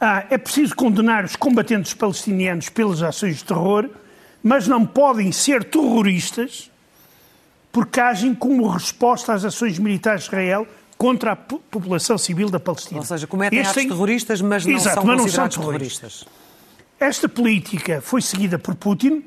Ah, 0.00 0.26
é 0.28 0.36
preciso 0.36 0.76
condenar 0.76 1.24
os 1.24 1.34
combatentes 1.34 1.94
palestinianos 1.94 2.68
pelas 2.68 3.02
ações 3.02 3.38
de 3.38 3.44
terror, 3.44 3.88
mas 4.44 4.68
não 4.68 4.84
podem 4.84 5.32
ser 5.32 5.64
terroristas 5.64 6.70
porque 7.72 7.98
agem 7.98 8.34
como 8.34 8.68
resposta 8.68 9.32
às 9.32 9.42
ações 9.42 9.78
militares 9.78 10.20
de 10.20 10.26
Israel 10.28 10.66
contra 10.98 11.32
a 11.32 11.36
população 11.36 12.18
civil 12.18 12.50
da 12.50 12.60
Palestina. 12.60 13.00
Ou 13.00 13.06
seja, 13.06 13.26
cometem 13.26 13.58
este 13.58 13.70
atos 13.70 13.84
terroristas, 13.84 14.40
mas 14.42 14.66
não 14.66 14.74
Exato, 14.74 14.94
são 14.96 15.04
mas 15.04 15.16
não 15.16 15.28
são 15.28 15.48
terroristas. 15.48 16.20
terroristas. 16.20 16.24
Esta 17.00 17.28
política 17.28 18.00
foi 18.02 18.20
seguida 18.20 18.58
por 18.58 18.74
Putin. 18.74 19.24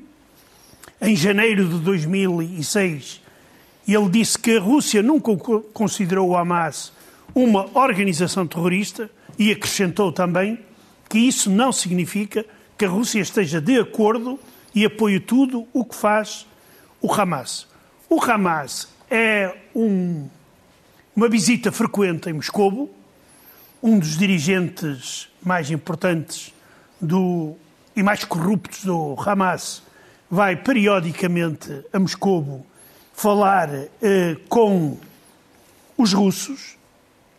Em 1.02 1.16
janeiro 1.16 1.68
de 1.68 1.80
2006, 1.80 3.22
ele 3.88 4.10
disse 4.10 4.38
que 4.38 4.56
a 4.56 4.62
Rússia 4.62 5.04
nunca 5.04 5.36
considerou 5.74 6.30
o 6.30 6.38
Hamas 6.38 6.94
uma 7.36 7.68
organização 7.74 8.48
terrorista 8.48 9.10
e 9.38 9.52
acrescentou 9.52 10.12
também 10.12 10.60
que 11.10 11.20
isso 11.20 11.50
não 11.50 11.72
significa 11.72 12.46
que 12.78 12.86
a 12.86 12.90
Rússia 12.90 13.20
esteja 13.20 13.60
de 13.60 13.80
acordo 13.80 14.40
e 14.74 14.86
apoie 14.86 15.20
tudo 15.20 15.68
o 15.74 15.84
que 15.84 15.96
faz 15.96 16.46
o 17.02 17.12
Hamas. 17.12 17.68
O 18.10 18.22
Hamas 18.24 18.88
é 19.10 19.56
um, 19.76 20.28
uma 21.16 21.30
visita 21.30 21.72
frequente 21.72 22.30
em 22.30 22.34
Moscou, 22.34 22.94
um 23.82 24.00
dos 24.00 24.18
dirigentes 24.18 25.30
mais 25.44 25.70
importantes 25.72 26.54
do, 27.00 27.56
e 27.96 28.04
mais 28.04 28.24
corruptos 28.24 28.84
do 28.84 29.16
Hamas 29.18 29.84
vai 30.30 30.56
periodicamente 30.56 31.86
a 31.94 32.00
Moscou 32.00 32.66
falar 33.14 33.70
eh, 34.02 34.38
com 34.50 34.98
os 35.98 36.14
russos 36.14 36.78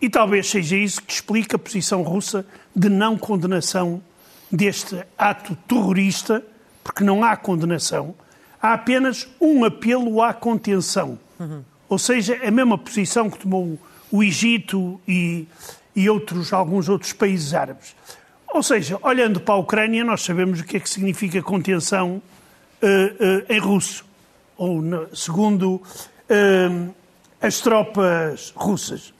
e 0.00 0.08
talvez 0.08 0.48
seja 0.48 0.76
isso 0.76 1.02
que 1.02 1.12
explica 1.12 1.56
a 1.56 1.58
posição 1.58 2.02
russa 2.02 2.46
de 2.74 2.88
não 2.88 3.18
condenação 3.18 4.02
deste 4.50 5.04
ato 5.16 5.56
terrorista, 5.68 6.42
porque 6.82 7.04
não 7.04 7.22
há 7.24 7.36
condenação, 7.36 8.14
há 8.60 8.72
apenas 8.72 9.28
um 9.40 9.64
apelo 9.64 10.22
à 10.22 10.32
contenção. 10.32 11.18
Uhum. 11.38 11.62
Ou 11.88 11.98
seja, 11.98 12.38
a 12.44 12.50
mesma 12.50 12.76
posição 12.76 13.30
que 13.30 13.38
tomou 13.38 13.78
o 14.10 14.22
Egito 14.22 15.00
e, 15.06 15.46
e 15.94 16.08
outros, 16.08 16.52
alguns 16.52 16.88
outros 16.88 17.12
países 17.12 17.54
árabes. 17.54 17.94
Ou 18.48 18.62
seja, 18.62 18.98
olhando 19.02 19.40
para 19.40 19.54
a 19.54 19.58
Ucrânia, 19.58 20.02
nós 20.04 20.22
sabemos 20.22 20.60
o 20.60 20.64
que 20.64 20.76
é 20.76 20.80
que 20.80 20.88
significa 20.88 21.42
contenção 21.42 22.22
uh, 22.82 22.86
uh, 22.86 23.52
em 23.52 23.58
russo, 23.58 24.04
ou 24.56 24.80
no, 24.80 25.14
segundo 25.14 25.74
uh, 25.76 26.94
as 27.40 27.60
tropas 27.60 28.52
russas. 28.56 29.12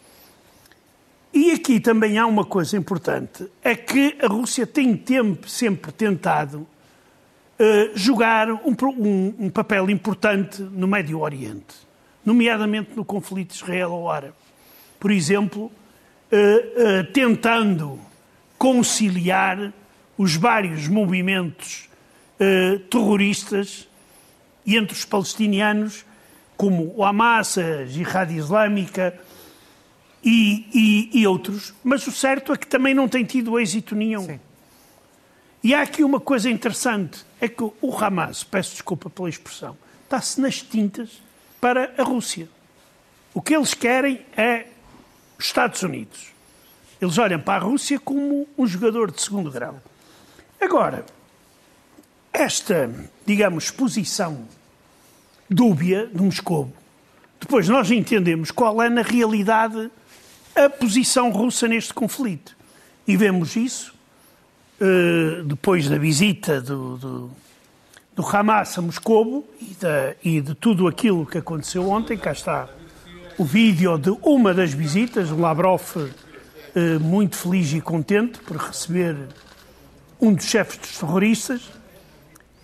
E 1.33 1.53
aqui 1.53 1.79
também 1.79 2.19
há 2.19 2.27
uma 2.27 2.45
coisa 2.45 2.77
importante, 2.77 3.47
é 3.62 3.75
que 3.75 4.17
a 4.21 4.27
Rússia 4.27 4.67
tem 4.67 4.97
tempo, 4.97 5.49
sempre 5.49 5.93
tentado 5.93 6.67
jogar 7.95 8.50
um, 8.50 8.75
um, 8.83 9.35
um 9.38 9.50
papel 9.50 9.91
importante 9.91 10.62
no 10.62 10.87
Médio 10.87 11.21
Oriente, 11.21 11.75
nomeadamente 12.25 12.91
no 12.95 13.05
conflito 13.05 13.55
israelo-árabe. 13.55 14.35
Por 15.00 15.11
exemplo, 15.11 15.71
tentando 17.12 17.99
conciliar 18.59 19.73
os 20.19 20.35
vários 20.35 20.88
movimentos 20.88 21.88
uh, 22.41 22.79
terroristas 22.81 23.88
entre 24.67 24.93
os 24.93 25.05
palestinianos, 25.05 26.05
como 26.57 26.93
o 26.95 27.05
Hamas, 27.05 27.57
a 27.57 27.87
Jihad 27.87 28.31
Islâmica 28.33 29.19
e, 30.23 30.67
e, 30.75 31.21
e, 31.21 31.27
outros. 31.27 31.73
Mas 31.85 32.07
o 32.07 32.12
certo 32.12 32.53
é 32.53 32.57
que 32.57 32.67
também 32.67 32.93
não 32.93 33.09
tem 33.09 33.25
tido 33.25 33.59
êxito 33.59 33.95
nenhum. 33.95 34.27
Sim. 34.27 34.41
E 35.62 35.75
há 35.75 35.83
aqui 35.83 36.03
uma 36.03 36.21
coisa 36.21 36.50
interessante, 36.50 37.25
é 37.40 37.49
que 37.49 37.62
o 37.62 37.97
Hamas, 37.97 38.42
peço 38.45 38.73
desculpa 38.73 39.09
pela 39.09 39.28
expressão, 39.28 39.76
está-se 40.04 40.40
nas 40.40 40.61
tintas 40.62 41.23
para 41.61 41.95
a 41.97 42.02
Rússia. 42.02 42.49
O 43.33 43.42
que 43.42 43.54
eles 43.54 43.75
querem 43.75 44.25
é 44.37 44.66
Estados 45.38 45.83
Unidos. 45.83 46.33
Eles 47.00 47.16
olham 47.18 47.40
para 47.40 47.62
a 47.62 47.64
Rússia 47.64 48.00
como 48.00 48.49
um 48.57 48.66
jogador 48.66 49.12
de 49.12 49.23
segundo 49.23 49.50
grau. 49.50 49.80
Agora, 50.61 51.07
esta, 52.33 52.90
digamos, 53.25 53.71
posição 53.71 54.47
dúbia 55.49 56.07
de 56.07 56.21
Moscou, 56.21 56.73
depois 57.40 57.68
nós 57.68 57.90
entendemos 57.90 58.50
qual 58.50 58.83
é, 58.83 58.88
na 58.88 59.02
realidade, 59.02 59.90
a 60.57 60.68
posição 60.68 61.30
russa 61.30 61.68
neste 61.68 61.95
conflito. 61.95 62.57
E 63.07 63.16
vemos 63.16 63.54
isso 63.54 63.95
depois 65.47 65.88
da 65.88 65.99
visita 65.99 66.61
do, 66.61 66.97
do, 66.97 67.30
do 68.14 68.26
Hamas 68.26 68.78
a 68.78 68.82
Moscou 68.82 69.49
e, 69.61 69.75
da, 69.75 70.14
e 70.25 70.40
de 70.40 70.54
tudo 70.54 70.87
aquilo 70.87 71.26
que 71.26 71.38
aconteceu 71.38 71.88
ontem. 71.88 72.16
Cá 72.16 72.32
está 72.32 72.68
o 73.37 73.44
vídeo 73.44 73.97
de 73.97 74.11
uma 74.23 74.52
das 74.52 74.73
visitas, 74.73 75.30
o 75.30 75.37
Lavrov 75.37 75.80
eh, 76.75 76.99
muito 76.99 77.37
feliz 77.37 77.73
e 77.73 77.80
contente 77.80 78.40
por 78.40 78.56
receber 78.56 79.16
um 80.20 80.35
dos 80.35 80.44
chefes 80.44 80.78
dos 80.78 80.99
terroristas. 80.99 81.62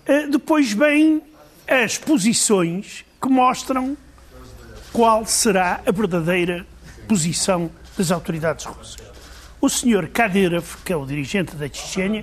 Eh, 0.04 0.26
depois 0.26 0.72
vêm 0.72 1.22
as 1.66 1.96
posições 1.96 3.04
que 3.20 3.28
mostram 3.28 3.96
qual 4.92 5.24
será 5.24 5.80
a 5.86 5.92
verdadeira 5.92 6.66
posição 7.08 7.70
das 7.96 8.10
autoridades 8.10 8.64
russas. 8.64 9.13
O 9.64 9.68
senhor 9.70 10.08
Kadyrov, 10.08 10.82
que 10.84 10.92
é 10.92 10.96
o 10.96 11.06
dirigente 11.06 11.56
da 11.56 11.66
Chechênia, 11.66 12.22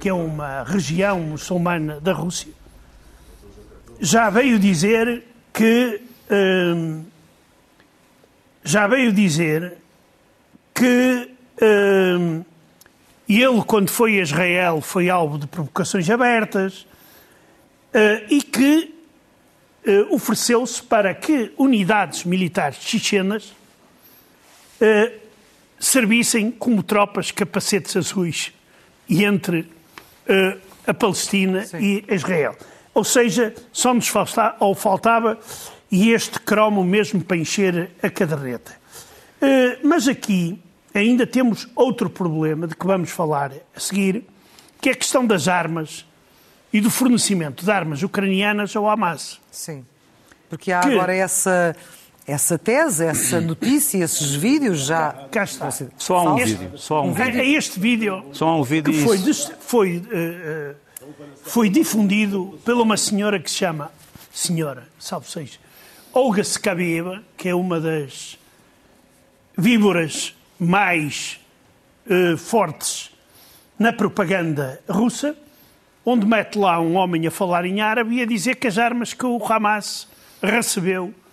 que 0.00 0.08
é 0.08 0.12
uma 0.12 0.64
região 0.64 1.20
muçulmana 1.20 2.00
da 2.00 2.12
Rússia, 2.12 2.52
já 4.00 4.28
veio 4.28 4.58
dizer 4.58 5.22
que 5.52 6.02
hum, 6.28 7.04
já 8.64 8.88
veio 8.88 9.12
dizer 9.12 9.74
que 10.74 11.30
uh, 11.62 12.44
ele, 13.28 13.64
quando 13.64 13.88
foi 13.88 14.18
a 14.18 14.22
Israel, 14.22 14.80
foi 14.80 15.08
alvo 15.08 15.38
de 15.38 15.46
provocações 15.46 16.10
abertas 16.10 16.88
uh, 17.94 18.26
e 18.28 18.42
que 18.42 18.92
uh, 19.86 20.12
ofereceu-se 20.12 20.82
para 20.82 21.14
que 21.14 21.52
unidades 21.56 22.24
militares 22.24 22.78
chechenas 22.82 23.54
eh, 24.80 25.19
servissem 25.80 26.50
como 26.50 26.82
tropas 26.82 27.32
capacetes 27.32 27.96
azuis 27.96 28.52
entre 29.08 29.66
a 30.86 30.94
Palestina 30.94 31.64
Sim. 31.64 31.78
e 32.08 32.14
Israel. 32.14 32.54
Ou 32.94 33.02
seja, 33.02 33.54
só 33.72 33.92
nos 33.92 34.06
faltava, 34.06 34.74
faltava 34.76 35.38
e 35.90 36.12
este 36.12 36.38
cromo 36.38 36.84
mesmo 36.84 37.24
para 37.24 37.36
encher 37.36 37.90
a 38.02 38.10
caderneta. 38.10 38.78
Mas 39.82 40.06
aqui 40.06 40.60
ainda 40.94 41.26
temos 41.26 41.66
outro 41.74 42.10
problema 42.10 42.66
de 42.66 42.76
que 42.76 42.86
vamos 42.86 43.10
falar 43.10 43.52
a 43.74 43.80
seguir, 43.80 44.24
que 44.80 44.90
é 44.90 44.92
a 44.92 44.96
questão 44.96 45.26
das 45.26 45.48
armas 45.48 46.04
e 46.72 46.80
do 46.80 46.90
fornecimento 46.90 47.64
de 47.64 47.70
armas 47.70 48.02
ucranianas 48.02 48.76
ao 48.76 48.88
Hamas. 48.88 49.40
Sim. 49.50 49.84
Porque 50.48 50.70
há 50.70 50.80
que... 50.80 50.92
agora 50.92 51.14
essa, 51.14 51.74
essa 52.30 52.56
tese, 52.56 53.04
essa 53.04 53.40
notícia, 53.40 53.98
esses 53.98 54.34
vídeos 54.34 54.86
já. 54.86 55.12
Cá 55.30 55.44
está. 55.44 55.70
Só 55.96 56.16
há 56.16 56.34
um 56.34 56.38
este, 56.38 56.54
vídeo. 56.54 56.78
Só 56.78 56.96
há 56.96 57.02
um 57.02 57.12
vídeo. 57.12 57.40
É 57.40 57.46
este 57.46 57.80
vídeo. 57.80 58.24
Só 58.32 58.48
há 58.48 58.56
um 58.56 58.62
vídeo. 58.62 58.92
Que 58.92 59.02
foi, 59.02 59.18
foi, 59.58 59.96
uh, 59.98 60.74
foi 61.42 61.68
difundido 61.68 62.58
por 62.64 62.74
uma 62.74 62.96
senhora 62.96 63.40
que 63.40 63.50
se 63.50 63.56
chama. 63.56 63.90
Senhora, 64.32 64.86
salve 64.98 65.28
seja. 65.28 65.58
Olga 66.12 66.42
Skabieva, 66.42 67.22
que 67.36 67.48
é 67.48 67.54
uma 67.54 67.80
das 67.80 68.38
víboras 69.58 70.34
mais 70.58 71.40
uh, 72.06 72.36
fortes 72.36 73.10
na 73.78 73.92
propaganda 73.92 74.80
russa, 74.88 75.36
onde 76.04 76.26
mete 76.26 76.56
lá 76.58 76.80
um 76.80 76.94
homem 76.94 77.26
a 77.26 77.30
falar 77.30 77.64
em 77.64 77.80
árabe 77.80 78.16
e 78.16 78.22
a 78.22 78.26
dizer 78.26 78.56
que 78.56 78.68
as 78.68 78.78
armas 78.78 79.12
que 79.12 79.26
o 79.26 79.44
Hamas 79.44 80.06
recebeu 80.42 81.06
uh, 81.06 81.29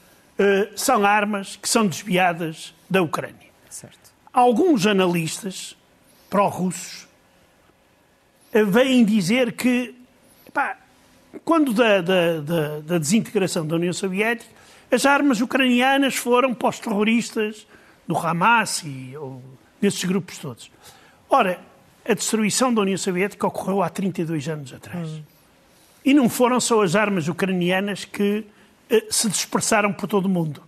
são 0.75 1.05
armas 1.05 1.55
que 1.55 1.67
são 1.67 1.87
desviadas 1.87 2.73
da 2.89 3.01
Ucrânia. 3.01 3.47
Certo. 3.69 4.11
Alguns 4.31 4.85
analistas 4.85 5.75
pró-russos 6.29 7.07
uh, 8.53 8.65
vêm 8.65 9.03
dizer 9.03 9.53
que, 9.53 9.95
pá, 10.53 10.77
quando 11.43 11.73
da, 11.73 12.01
da, 12.01 12.39
da, 12.41 12.79
da, 12.79 12.97
desintegração 12.97 13.65
da 13.65 13.75
União 13.75 13.93
Soviética, 13.93 14.49
as 14.91 15.05
armas 15.05 15.41
ucranianas 15.41 16.15
foram 16.15 16.53
para 16.53 16.69
os 16.69 16.79
terroristas 16.79 17.67
do 18.07 18.17
Hamas 18.17 18.83
e 18.85 19.15
ou, 19.17 19.41
desses 19.81 20.03
grupos 20.05 20.37
todos. 20.37 20.71
Ora, 21.29 21.59
a 22.07 22.13
destruição 22.13 22.73
da 22.73 22.81
União 22.81 22.97
Soviética 22.97 23.45
ocorreu 23.47 23.83
há 23.83 23.89
32 23.89 24.47
anos 24.47 24.73
atrás. 24.73 25.09
Hum. 25.09 25.21
E 26.05 26.13
não 26.13 26.29
foram 26.29 26.59
só 26.59 26.81
as 26.81 26.95
armas 26.95 27.27
ucranianas 27.27 28.05
que 28.05 28.39
eh, 28.39 28.56
se 29.09 29.29
dispersaram 29.29 29.91
por 29.93 30.07
todo 30.07 30.25
o 30.25 30.29
mundo. 30.29 30.61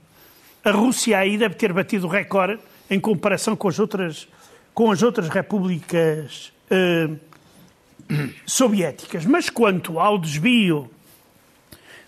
A 0.64 0.72
Rússia 0.72 1.18
aí 1.18 1.38
deve 1.38 1.56
ter 1.56 1.72
batido 1.72 2.08
o 2.08 2.10
recorde 2.10 2.60
em 2.90 3.00
comparação 3.00 3.56
com 3.56 3.68
as 3.68 3.80
outras, 3.80 4.28
com 4.74 4.92
as 4.92 5.02
outras 5.02 5.30
repúblicas 5.30 6.52
eh, 6.70 7.10
soviéticas. 8.46 9.26
Mas 9.26 9.50
quanto 9.50 10.00
ao 10.00 10.18
desvio 10.18 10.90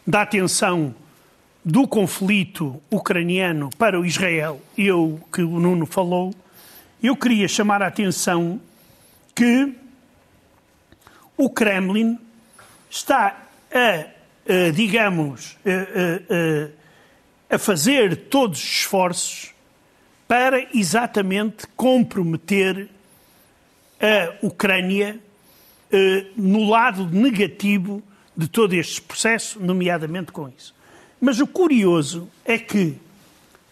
da 0.05 0.23
atenção 0.23 0.93
do 1.63 1.87
conflito 1.87 2.81
ucraniano 2.89 3.69
para 3.77 3.99
o 3.99 4.05
Israel, 4.05 4.59
eu 4.77 5.21
que 5.31 5.43
o 5.43 5.59
Nuno 5.59 5.85
falou, 5.85 6.33
eu 7.01 7.15
queria 7.15 7.47
chamar 7.47 7.81
a 7.81 7.87
atenção 7.87 8.59
que 9.35 9.73
o 11.37 11.49
Kremlin 11.49 12.19
está 12.89 13.47
a 13.73 14.20
digamos, 14.73 15.57
a, 15.65 17.53
a, 17.53 17.55
a 17.55 17.59
fazer 17.59 18.15
todos 18.15 18.59
os 18.59 18.65
esforços 18.65 19.53
para 20.27 20.67
exatamente 20.73 21.67
comprometer 21.75 22.89
a 23.99 24.45
Ucrânia 24.45 25.19
no 26.35 26.69
lado 26.69 27.05
negativo 27.05 28.01
de 28.35 28.47
todo 28.47 28.73
este 28.73 29.01
processo, 29.01 29.59
nomeadamente 29.59 30.31
com 30.31 30.49
isso. 30.49 30.73
Mas 31.19 31.39
o 31.39 31.45
curioso 31.45 32.29
é 32.45 32.57
que 32.57 32.95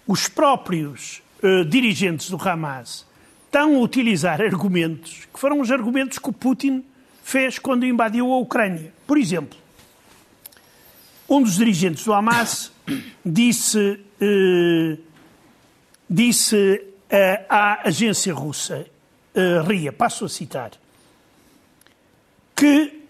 os 0.06 0.28
próprios 0.28 1.22
dirigentes 1.70 2.30
do 2.30 2.38
Hamas 2.38 3.08
estão 3.46 3.78
a 3.78 3.80
utilizar 3.80 4.42
argumentos 4.42 5.28
que 5.34 5.40
foram 5.40 5.62
os 5.62 5.72
argumentos 5.72 6.20
que 6.20 6.30
o 6.30 6.34
Putin 6.34 6.84
fez 7.24 7.58
quando 7.58 7.86
invadiu 7.86 8.32
a 8.32 8.38
Ucrânia. 8.38 8.94
Por 9.08 9.18
exemplo, 9.18 9.58
um 11.30 11.42
dos 11.42 11.56
dirigentes 11.56 12.04
do 12.04 12.14
Hamas 12.14 12.72
disse, 13.26 14.00
uh, 14.22 14.98
disse 16.10 16.86
à 17.48 17.88
agência 17.88 18.34
russa, 18.34 18.86
RIA, 19.68 19.92
passo 19.92 20.26
a 20.26 20.30
citar, 20.30 20.72
que 22.56 23.02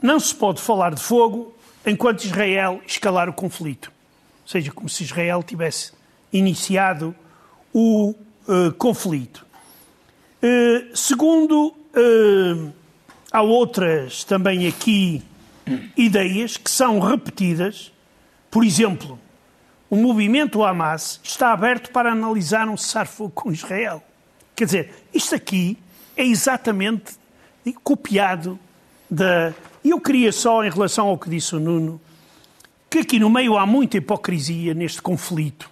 não 0.00 0.20
se 0.20 0.34
pode 0.34 0.60
falar 0.60 0.94
de 0.94 1.02
fogo 1.02 1.54
enquanto 1.84 2.24
Israel 2.24 2.80
escalar 2.86 3.28
o 3.28 3.32
conflito. 3.32 3.90
Ou 4.42 4.48
seja, 4.48 4.70
como 4.72 4.88
se 4.88 5.04
Israel 5.04 5.42
tivesse 5.42 5.92
iniciado 6.32 7.14
o 7.72 8.14
uh, 8.46 8.72
conflito. 8.78 9.46
Uh, 10.42 10.96
segundo, 10.96 11.68
uh, 11.68 12.72
há 13.32 13.42
outras 13.42 14.24
também 14.24 14.66
aqui 14.66 15.22
ideias 15.96 16.56
que 16.56 16.70
são 16.70 16.98
repetidas. 16.98 17.92
Por 18.50 18.64
exemplo, 18.64 19.18
o 19.90 19.96
movimento 19.96 20.64
Hamas 20.64 21.20
está 21.22 21.52
aberto 21.52 21.90
para 21.90 22.12
analisar 22.12 22.68
um 22.68 22.76
cessar-fogo 22.76 23.30
com 23.30 23.52
Israel. 23.52 24.02
Quer 24.54 24.64
dizer, 24.64 24.94
isto 25.12 25.34
aqui 25.34 25.78
é 26.16 26.24
exatamente 26.24 27.16
copiado 27.84 28.58
da, 29.10 29.52
e 29.84 29.90
eu 29.90 30.00
queria 30.00 30.32
só, 30.32 30.64
em 30.64 30.70
relação 30.70 31.06
ao 31.06 31.18
que 31.18 31.30
disse 31.30 31.54
o 31.54 31.60
Nuno, 31.60 32.00
que 32.90 32.98
aqui 33.00 33.18
no 33.18 33.30
meio 33.30 33.56
há 33.56 33.66
muita 33.66 33.98
hipocrisia 33.98 34.74
neste 34.74 35.02
conflito 35.02 35.70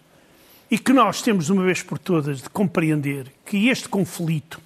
e 0.71 0.79
que 0.79 0.93
nós 0.93 1.23
temos, 1.23 1.47
de 1.47 1.53
uma 1.53 1.63
vez 1.63 1.83
por 1.83 1.99
todas, 1.99 2.43
de 2.43 2.51
compreender 2.51 3.33
que 3.45 3.69
este 3.69 3.89
conflito, 3.89 4.61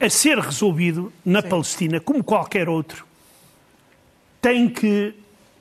a 0.00 0.08
ser 0.08 0.38
resolvido 0.38 1.12
na 1.24 1.42
Sim. 1.42 1.48
Palestina, 1.48 2.00
como 2.00 2.22
qualquer 2.22 2.68
outro, 2.68 3.06
tem 4.42 4.68
que 4.68 5.14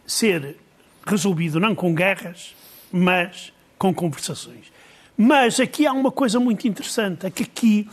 ser 0.06 0.58
resolvido 1.06 1.60
não 1.60 1.76
com 1.76 1.94
guerras, 1.94 2.56
mas 2.92 3.54
com 3.78 3.94
conversações. 3.94 4.72
Mas 5.16 5.60
aqui 5.60 5.86
há 5.86 5.94
uma 5.94 6.12
coisa 6.12 6.40
muito 6.40 6.68
interessante, 6.68 7.28
é 7.28 7.30
que 7.30 7.44
aqui 7.44 7.88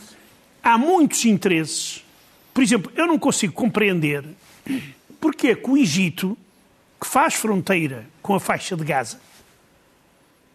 há 0.63 0.77
muitos 0.77 1.23
interesses. 1.25 2.03
Por 2.53 2.63
exemplo, 2.63 2.91
eu 2.95 3.05
não 3.05 3.19
consigo 3.19 3.53
compreender 3.53 4.25
porque 5.21 5.49
é 5.49 5.55
que 5.55 5.69
o 5.69 5.77
Egito, 5.77 6.37
que 6.99 7.07
faz 7.07 7.35
fronteira 7.35 8.07
com 8.21 8.33
a 8.33 8.39
faixa 8.39 8.75
de 8.75 8.83
Gaza, 8.83 9.21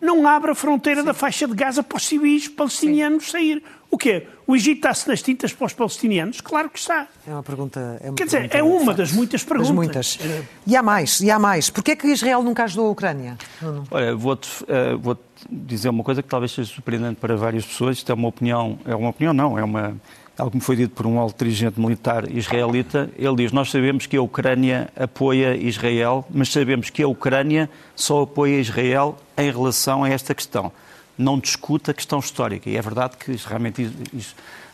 não 0.04 0.28
abre 0.28 0.50
a 0.50 0.54
fronteira 0.54 1.00
Sim. 1.00 1.06
da 1.06 1.14
faixa 1.14 1.48
de 1.48 1.54
Gaza 1.54 1.82
para 1.82 1.96
os 1.96 2.06
civis 2.06 2.46
palestinianos 2.46 3.24
Sim. 3.24 3.30
sair. 3.30 3.62
O 3.90 3.96
quê? 3.96 4.26
O 4.46 4.54
Egito 4.54 4.78
está-se 4.78 5.08
nas 5.08 5.22
tintas 5.22 5.52
para 5.52 5.66
os 5.66 5.72
palestinianos? 5.72 6.40
Claro 6.40 6.68
que 6.68 6.78
está. 6.78 7.06
É 7.26 7.30
uma 7.30 7.42
pergunta. 7.42 7.98
É 8.02 8.08
uma 8.10 8.14
Quer 8.16 8.24
dizer, 8.24 8.50
é 8.52 8.62
uma 8.62 8.92
das 8.92 9.12
muitas 9.12 9.42
perguntas. 9.42 9.68
Das 9.68 9.74
muitas. 9.74 10.18
E 10.66 10.76
há 10.76 10.82
mais, 10.82 11.20
e 11.20 11.30
há 11.30 11.38
mais. 11.38 11.70
Porquê 11.70 11.92
é 11.92 11.96
que 11.96 12.08
Israel 12.08 12.42
nunca 12.42 12.64
ajudou 12.64 12.88
a 12.88 12.90
Ucrânia? 12.90 13.38
Olha, 13.90 14.14
vou-te 14.14 14.48
uh, 14.64 14.98
vou 14.98 15.16
dizer 15.48 15.88
uma 15.88 16.02
coisa 16.02 16.22
que 16.22 16.28
talvez 16.28 16.52
seja 16.52 16.70
surpreendente 16.72 17.20
para 17.20 17.36
várias 17.36 17.64
pessoas. 17.64 17.98
Isto 17.98 18.12
é 18.12 18.14
uma 18.14 18.28
opinião, 18.28 18.78
é 18.84 18.94
uma 18.94 19.08
opinião 19.10 19.32
não, 19.32 19.58
é 19.58 19.64
uma 19.64 19.96
algo 20.38 20.50
que 20.50 20.56
me 20.56 20.62
foi 20.62 20.76
dito 20.76 20.94
por 20.94 21.06
um 21.06 21.18
alto 21.18 21.44
dirigente 21.44 21.80
militar 21.80 22.30
israelita. 22.30 23.10
Ele 23.16 23.36
diz: 23.36 23.52
Nós 23.52 23.70
sabemos 23.70 24.06
que 24.06 24.16
a 24.16 24.22
Ucrânia 24.22 24.90
apoia 24.96 25.56
Israel, 25.56 26.26
mas 26.30 26.50
sabemos 26.50 26.90
que 26.90 27.02
a 27.02 27.08
Ucrânia 27.08 27.70
só 27.94 28.22
apoia 28.22 28.60
Israel 28.60 29.16
em 29.36 29.50
relação 29.50 30.04
a 30.04 30.08
esta 30.08 30.34
questão. 30.34 30.72
Não 31.16 31.38
discute 31.38 31.90
a 31.90 31.94
questão 31.94 32.18
histórica. 32.18 32.68
E 32.68 32.76
é 32.76 32.82
verdade 32.82 33.16
que 33.16 33.36
realmente 33.46 33.88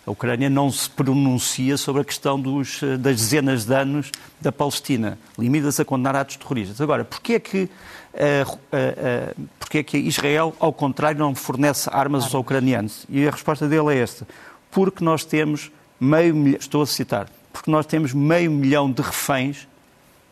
a 0.06 0.10
Ucrânia 0.10 0.48
não 0.48 0.70
se 0.70 0.88
pronuncia 0.88 1.76
sobre 1.76 2.00
a 2.00 2.04
questão 2.04 2.40
dos, 2.40 2.80
das 2.98 3.16
dezenas 3.16 3.66
de 3.66 3.74
anos 3.74 4.10
da 4.40 4.50
Palestina. 4.50 5.18
Limita-se 5.38 5.82
a 5.82 5.84
condenar 5.84 6.16
atos 6.16 6.36
terroristas. 6.36 6.80
Agora, 6.80 7.04
porquê 7.04 7.34
é 7.34 7.40
que. 7.40 7.68
Uh, 8.12 8.50
uh, 8.50 8.54
uh, 8.56 9.48
porque 9.60 9.78
é 9.78 9.82
que 9.84 9.96
Israel, 9.98 10.52
ao 10.58 10.72
contrário, 10.72 11.20
não 11.20 11.32
fornece 11.32 11.88
armas 11.92 12.24
aos 12.24 12.34
ucranianos? 12.34 13.06
E 13.08 13.28
a 13.28 13.30
resposta 13.30 13.68
dele 13.68 13.94
é 13.94 13.98
esta 13.98 14.26
porque 14.70 15.04
nós 15.04 15.24
temos 15.24 15.70
meio 15.98 16.34
milhão, 16.34 16.58
estou 16.60 16.82
a 16.82 16.86
citar, 16.86 17.28
porque 17.52 17.70
nós 17.70 17.86
temos 17.86 18.12
meio 18.12 18.50
milhão 18.50 18.90
de 18.90 19.02
reféns 19.02 19.68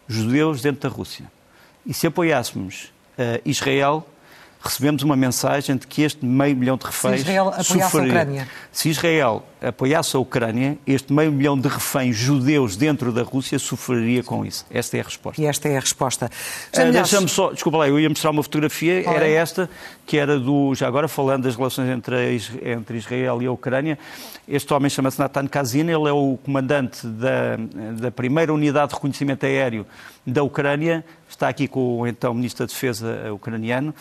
judeus 0.07 0.63
dentro 0.63 0.89
da 0.89 0.95
Rússia. 0.95 1.31
E 1.85 1.93
se 1.93 2.07
apoiássemos 2.07 2.93
uh, 3.19 3.41
Israel, 3.45 4.07
recebemos 4.61 5.03
uma 5.03 5.17
mensagem 5.17 5.77
de 5.77 5.87
que 5.87 6.03
este 6.03 6.25
meio 6.25 6.57
milhão 6.57 6.77
de 6.77 6.85
reféns. 6.85 7.17
Se 7.17 7.21
Israel 7.21 7.49
apoiasse 7.49 7.73
sofreria. 7.73 8.13
a 8.13 8.23
Ucrânia. 8.23 8.49
Se 8.73 8.89
Israel 8.89 9.45
apoiasse 9.61 10.17
a 10.17 10.19
Ucrânia, 10.19 10.79
este 10.87 11.13
meio 11.13 11.33
milhão 11.33 11.59
de 11.59 11.69
reféns 11.69 12.17
judeus 12.17 12.77
dentro 12.77 13.13
da 13.13 13.23
Rússia 13.23 13.59
sofreria 13.59 14.23
com 14.23 14.45
isso. 14.45 14.67
Esta 14.71 14.97
é 14.97 15.01
a 15.01 15.05
resposta. 15.05 15.41
E 15.41 15.47
esta 15.47 15.69
é 15.69 15.77
a 15.77 15.81
resposta. 15.81 16.31
Uh, 16.77 16.93
Deixa-me 16.93 17.29
só, 17.29 17.53
desculpa 17.53 17.79
lá, 17.79 17.89
eu 17.89 17.99
ia 17.99 18.09
mostrar 18.09 18.31
uma 18.31 18.43
fotografia, 18.43 19.03
Olha. 19.07 19.17
era 19.17 19.29
esta, 19.29 19.71
que 20.07 20.17
era 20.17 20.39
do, 20.39 20.75
já 20.75 20.87
agora 20.87 21.09
falando 21.09 21.45
das 21.45 21.57
relações 21.57 21.89
entre, 21.89 22.41
entre 22.63 22.99
Israel 22.99 23.43
e 23.43 23.47
a 23.47 23.53
Ucrânia, 23.53 23.99
este 24.47 24.73
homem 24.73 24.89
chama-se 24.89 25.19
Natan 25.19 25.47
Kazin, 25.47 25.81
ele 25.81 26.09
é 26.09 26.13
o 26.13 26.39
comandante 26.43 27.07
da, 27.07 27.57
da 28.01 28.11
primeira 28.11 28.53
unidade 28.53 28.89
de 28.89 28.95
reconhecimento 28.95 29.45
aéreo 29.45 29.87
da 30.27 30.43
Ucrânia, 30.43 31.05
está 31.29 31.49
aqui 31.49 31.69
com 31.69 32.01
o 32.01 32.07
então 32.07 32.33
Ministro 32.35 32.67
da 32.67 32.73
Defesa 32.73 33.33
ucraniano, 33.33 33.95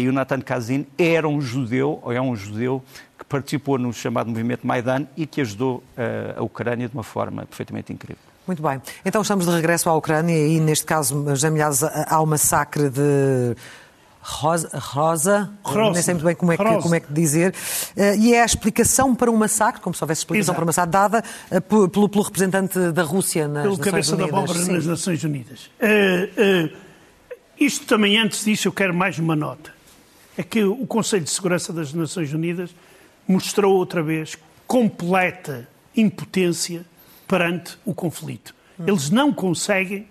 uh, 0.00 0.04
e 0.04 0.08
o 0.08 0.12
Natan 0.12 0.40
Kazin 0.40 0.86
era 0.98 1.28
um 1.28 1.40
judeu, 1.40 2.00
ou 2.02 2.12
é 2.12 2.20
um 2.20 2.34
judeu, 2.34 2.82
que 3.18 3.24
participou 3.24 3.78
no 3.78 3.92
chamado 3.92 4.28
movimento 4.28 4.66
Maidan 4.66 5.06
e 5.16 5.26
que 5.26 5.40
ajudou 5.40 5.76
uh, 5.78 6.38
a 6.38 6.42
Ucrânia 6.42 6.88
de 6.88 6.94
uma 6.94 7.02
forma 7.02 7.44
perfeitamente 7.46 7.92
incrível. 7.92 8.22
Muito 8.46 8.62
bem. 8.62 8.80
Então 9.04 9.22
estamos 9.22 9.46
de 9.46 9.52
regresso 9.52 9.88
à 9.88 9.94
Ucrânia 9.94 10.34
e, 10.34 10.58
neste 10.58 10.84
caso, 10.84 11.36
já 11.36 11.50
milhares, 11.50 11.82
há 11.82 12.20
o 12.20 12.26
massacre 12.26 12.88
de 12.88 13.54
Rosa, 14.22 14.68
Rosa, 14.74 15.50
Rosa, 15.62 15.92
nem 15.92 16.02
sei 16.02 16.14
muito 16.14 16.26
bem 16.26 16.34
como 16.34 16.52
é 16.52 16.56
que, 16.56 16.82
como 16.82 16.94
é 16.94 17.00
que 17.00 17.12
dizer, 17.12 17.54
uh, 17.96 18.16
e 18.18 18.34
é 18.34 18.42
a 18.42 18.44
explicação 18.44 19.14
para 19.14 19.30
um 19.30 19.36
massacre, 19.36 19.80
como 19.80 19.94
se 19.94 20.04
houvesse 20.04 20.20
explicação 20.20 20.52
Exato. 20.52 20.56
para 20.56 20.64
um 20.64 20.66
massacre, 20.66 20.90
dada 20.90 21.24
uh, 21.50 21.88
pelo, 21.88 22.08
pelo, 22.08 22.22
representante 22.22 22.92
da 22.92 23.02
Rússia 23.02 23.48
nas 23.48 23.62
pelo 23.62 23.76
Nações 23.76 23.90
cabeça 23.90 24.14
Unidas. 24.14 24.30
da 24.30 24.38
abóbora 24.38 24.58
nas 24.66 24.86
Nações 24.86 25.24
Unidas. 25.24 25.70
Uh, 25.80 26.70
isto 27.58 27.86
também, 27.86 28.18
antes 28.18 28.44
disso, 28.44 28.68
eu 28.68 28.72
quero 28.72 28.94
mais 28.94 29.18
uma 29.18 29.34
nota. 29.34 29.79
É 30.40 30.42
que 30.42 30.64
o 30.64 30.86
Conselho 30.86 31.22
de 31.22 31.28
Segurança 31.28 31.70
das 31.70 31.92
Nações 31.92 32.32
Unidas 32.32 32.74
mostrou 33.28 33.76
outra 33.76 34.02
vez 34.02 34.38
completa 34.66 35.68
impotência 35.94 36.82
perante 37.28 37.76
o 37.84 37.92
conflito. 37.92 38.54
Eles 38.86 39.10
não 39.10 39.34
conseguem 39.34 40.08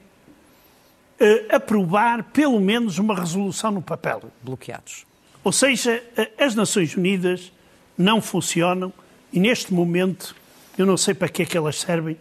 uh, 1.19 1.55
aprovar 1.55 2.25
pelo 2.25 2.59
menos 2.59 2.99
uma 2.99 3.19
resolução 3.19 3.71
no 3.71 3.81
papel. 3.81 4.21
Bloqueados. 4.43 5.03
Ou 5.43 5.51
seja, 5.51 5.99
uh, 6.15 6.43
as 6.43 6.53
Nações 6.53 6.95
Unidas 6.95 7.51
não 7.97 8.21
funcionam 8.21 8.93
e 9.33 9.39
neste 9.39 9.73
momento 9.73 10.35
eu 10.77 10.85
não 10.85 10.95
sei 10.95 11.15
para 11.15 11.27
que 11.27 11.41
é 11.41 11.45
que 11.47 11.57
elas 11.57 11.79
servem, 11.79 12.15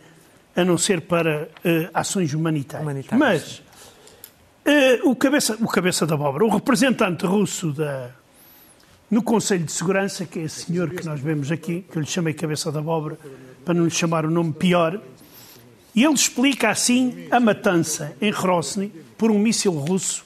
a 0.57 0.65
não 0.65 0.79
ser 0.79 1.03
para 1.03 1.43
uh, 1.43 1.91
ações 1.93 2.33
humanitárias. 2.33 2.83
humanitárias. 2.83 3.19
Mas 3.21 3.63
o, 5.05 5.17
cabeça, 5.17 5.57
o 5.61 5.67
cabeça 5.67 6.07
da 6.07 6.17
obra, 6.17 6.45
o 6.45 6.49
representante 6.49 7.25
russo 7.25 7.73
da, 7.73 8.11
no 9.11 9.23
Conselho 9.23 9.65
de 9.65 9.73
Segurança, 9.73 10.27
que 10.27 10.39
é 10.39 10.43
esse 10.43 10.67
senhor 10.67 10.91
que 10.91 11.05
nós 11.05 11.21
vemos 11.21 11.51
aqui, 11.51 11.85
que 11.91 11.97
eu 11.97 12.03
lhe 12.03 12.09
chamei 12.09 12.35
cabeça 12.35 12.71
da 12.71 12.81
obra, 12.81 13.19
para 13.65 13.75
não 13.75 13.85
lhe 13.85 13.91
chamar 13.91 14.27
o 14.27 14.31
nome 14.31 14.53
pior, 14.53 15.01
e 15.95 16.05
ele 16.05 16.15
explica 16.15 16.71
assim 16.71 17.27
a 17.31 17.41
matança 17.41 18.17
em 18.21 18.31
Grozny 18.31 18.93
por 19.17 19.31
um 19.31 19.39
míssil 19.39 19.73
russo 19.73 20.25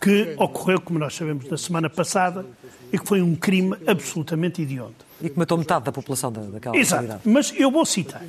que 0.00 0.34
ocorreu, 0.38 0.80
como 0.80 0.98
nós 0.98 1.14
sabemos, 1.14 1.48
na 1.48 1.56
semana 1.56 1.90
passada 1.90 2.44
e 2.92 2.98
que 2.98 3.06
foi 3.06 3.20
um 3.20 3.34
crime 3.34 3.76
absolutamente 3.86 4.62
idiota. 4.62 5.04
E 5.20 5.30
que 5.30 5.38
matou 5.38 5.58
metade 5.58 5.84
da 5.86 5.92
população 5.92 6.30
daquela 6.30 6.76
Exato. 6.76 7.02
Cidade. 7.02 7.20
Mas 7.24 7.52
eu 7.56 7.70
vou 7.70 7.84
citar. 7.84 8.22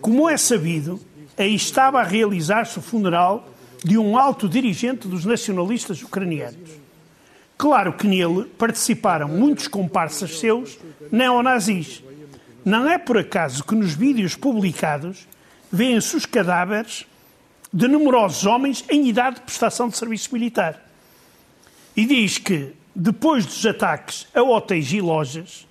Como 0.00 0.28
é 0.28 0.36
sabido, 0.36 1.00
aí 1.36 1.54
estava 1.54 2.00
a 2.00 2.04
realizar-se 2.04 2.78
o 2.78 2.82
funeral 2.82 3.48
de 3.84 3.98
um 3.98 4.16
alto 4.16 4.48
dirigente 4.48 5.08
dos 5.08 5.24
nacionalistas 5.24 6.02
ucranianos. 6.02 6.70
Claro 7.56 7.92
que 7.92 8.06
nele 8.06 8.44
participaram 8.56 9.28
muitos 9.28 9.68
comparsas 9.68 10.38
seus 10.38 10.78
neonazis. 11.12 12.02
Não 12.64 12.88
é 12.88 12.98
por 12.98 13.18
acaso 13.18 13.64
que 13.64 13.74
nos 13.74 13.94
vídeos 13.94 14.34
publicados 14.34 15.26
vêem-se 15.70 16.16
os 16.16 16.26
cadáveres 16.26 17.06
de 17.72 17.86
numerosos 17.86 18.44
homens 18.46 18.84
em 18.88 19.08
idade 19.08 19.36
de 19.36 19.42
prestação 19.42 19.88
de 19.88 19.96
serviço 19.96 20.32
militar. 20.32 20.82
E 21.96 22.04
diz 22.04 22.38
que, 22.38 22.72
depois 22.94 23.46
dos 23.46 23.64
ataques 23.64 24.26
a 24.34 24.42
hotéis 24.42 24.92
e 24.92 25.00
lojas, 25.00 25.66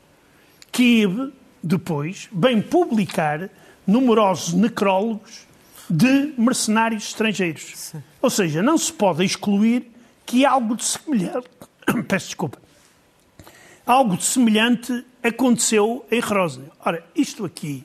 Kiev, 0.71 1.33
depois, 1.61 2.29
vem 2.31 2.61
publicar 2.61 3.49
numerosos 3.85 4.53
necrólogos 4.53 5.48
de 5.89 6.33
mercenários 6.37 7.05
estrangeiros. 7.05 7.71
Sim. 7.75 8.03
Ou 8.21 8.29
seja, 8.29 8.61
não 8.61 8.77
se 8.77 8.93
pode 8.93 9.23
excluir 9.23 9.89
que 10.25 10.45
algo 10.45 10.75
de 10.75 10.85
semelhante, 10.85 11.49
peço 12.07 12.27
desculpa, 12.27 12.59
algo 13.85 14.15
de 14.15 14.23
semelhante 14.23 15.03
aconteceu 15.23 16.05
em 16.11 16.19
Rosne. 16.19 16.65
Ora, 16.85 17.03
isto 17.15 17.43
aqui 17.43 17.83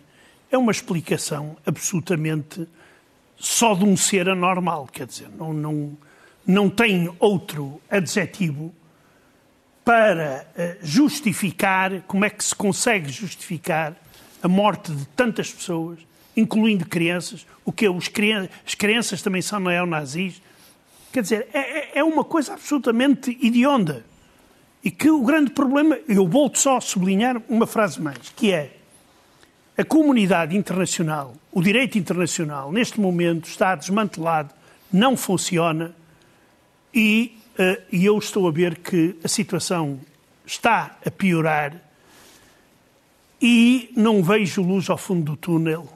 é 0.51 0.59
uma 0.59 0.71
explicação 0.71 1.57
absolutamente 1.64 2.69
só 3.37 3.75
de 3.75 3.85
um 3.85 3.97
ser 3.97 4.29
anormal, 4.29 4.87
quer 4.87 5.07
dizer, 5.07 5.29
não, 5.37 5.53
não, 5.53 5.99
não 6.47 6.71
tem 6.71 7.12
outro 7.19 7.81
adjetivo 7.90 8.73
para 9.85 10.47
eh, 10.57 10.79
justificar, 10.83 12.03
como 12.03 12.25
é 12.25 12.31
que 12.31 12.43
se 12.43 12.55
consegue 12.55 13.11
justificar 13.11 13.95
a 14.43 14.49
morte 14.49 14.93
de 14.93 15.07
tantas 15.09 15.53
pessoas, 15.53 15.99
incluindo 16.37 16.87
crianças, 16.87 17.47
o 17.64 17.73
que 17.73 17.88
os 17.88 18.11
as 18.66 18.75
crianças 18.75 19.23
também 19.23 19.42
são 19.42 19.61
neonazis. 19.61 20.40
Quer 21.12 21.23
dizer, 21.23 21.49
é, 21.53 21.59
é, 21.59 21.99
é 21.99 22.05
uma 22.05 22.25
coisa 22.25 22.55
absolutamente 22.55 23.37
idionda. 23.40 24.05
E 24.83 24.90
que 24.90 25.11
o 25.11 25.23
grande 25.23 25.51
problema, 25.51 25.99
eu 26.09 26.27
volto 26.29 26.59
só 26.59 26.77
a 26.77 26.81
sublinhar 26.81 27.40
uma 27.49 27.66
frase 27.66 28.01
mais, 28.01 28.33
que 28.37 28.53
é 28.53 28.77
a 29.77 29.85
comunidade 29.85 30.57
internacional, 30.57 31.35
o 31.51 31.62
direito 31.62 31.99
internacional, 31.99 32.70
neste 32.70 33.01
momento 33.01 33.49
está 33.49 33.75
desmantelado, 33.75 34.55
não 34.92 35.16
funciona 35.16 35.94
e, 36.92 37.37
uh, 37.59 37.83
e 37.90 38.05
eu 38.05 38.16
estou 38.18 38.47
a 38.47 38.53
ver 38.53 38.79
que 38.79 39.16
a 39.25 39.29
situação 39.29 39.99
está 40.47 40.97
a 41.05 41.11
piorar 41.11 41.81
e 43.42 43.90
não 43.97 44.23
vejo 44.23 44.62
luz 44.62 44.88
ao 44.88 44.97
fundo 44.97 45.33
do 45.33 45.37
túnel 45.37 45.93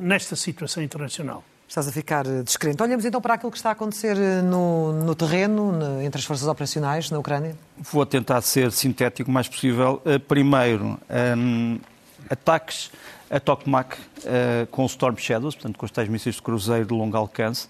nesta 0.00 0.36
situação 0.36 0.82
internacional. 0.82 1.44
Estás 1.68 1.86
a 1.86 1.92
ficar 1.92 2.24
descrente. 2.42 2.82
Olhamos 2.82 3.04
então 3.04 3.20
para 3.20 3.34
aquilo 3.34 3.50
que 3.50 3.58
está 3.58 3.68
a 3.68 3.72
acontecer 3.72 4.16
no, 4.42 4.92
no 5.04 5.14
terreno, 5.14 5.70
no, 5.70 6.00
entre 6.00 6.18
as 6.18 6.24
forças 6.24 6.48
operacionais 6.48 7.10
na 7.10 7.18
Ucrânia. 7.18 7.54
Vou 7.92 8.06
tentar 8.06 8.40
ser 8.40 8.72
sintético 8.72 9.30
o 9.30 9.34
mais 9.34 9.48
possível. 9.48 10.00
Primeiro, 10.26 10.98
um, 11.36 11.78
ataques 12.30 12.90
a 13.30 13.38
Tokmak 13.38 13.96
uh, 13.96 14.66
com 14.70 14.86
Storm 14.86 15.16
Shadows, 15.16 15.54
portanto 15.54 15.78
com 15.78 15.84
os 15.84 15.92
tais 15.92 16.08
mísseis 16.08 16.36
de 16.36 16.42
cruzeiro 16.42 16.86
de 16.86 16.94
longo 16.94 17.16
alcance. 17.16 17.68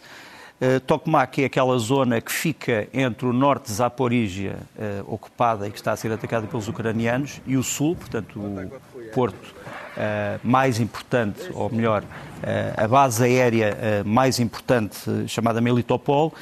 Uh, 0.61 0.81
Tokmak 0.81 1.43
é 1.43 1.47
aquela 1.47 1.79
zona 1.79 2.21
que 2.21 2.33
fica 2.33 2.89
entre 2.93 3.27
o 3.27 3.33
norte 3.33 3.67
de 3.67 3.73
Zaporígia, 3.73 4.59
uh, 4.77 5.13
ocupada 5.13 5.69
e 5.69 5.71
que 5.71 5.79
está 5.79 5.93
a 5.93 5.97
ser 5.97 6.11
atacada 6.13 6.47
pelos 6.47 6.69
ucranianos, 6.69 7.41
e 7.47 7.57
o 7.57 7.63
sul, 7.63 7.97
portanto 7.97 8.41
o 8.41 9.13
porto 9.13 9.55
mais 10.43 10.79
importante, 10.81 11.51
ou 11.53 11.71
melhor, 11.71 12.05
a 12.77 12.87
base 12.87 13.25
aérea 13.25 14.03
mais 14.05 14.39
importante, 14.39 14.99
chamada 15.27 15.61
Melitopol, 15.61 16.33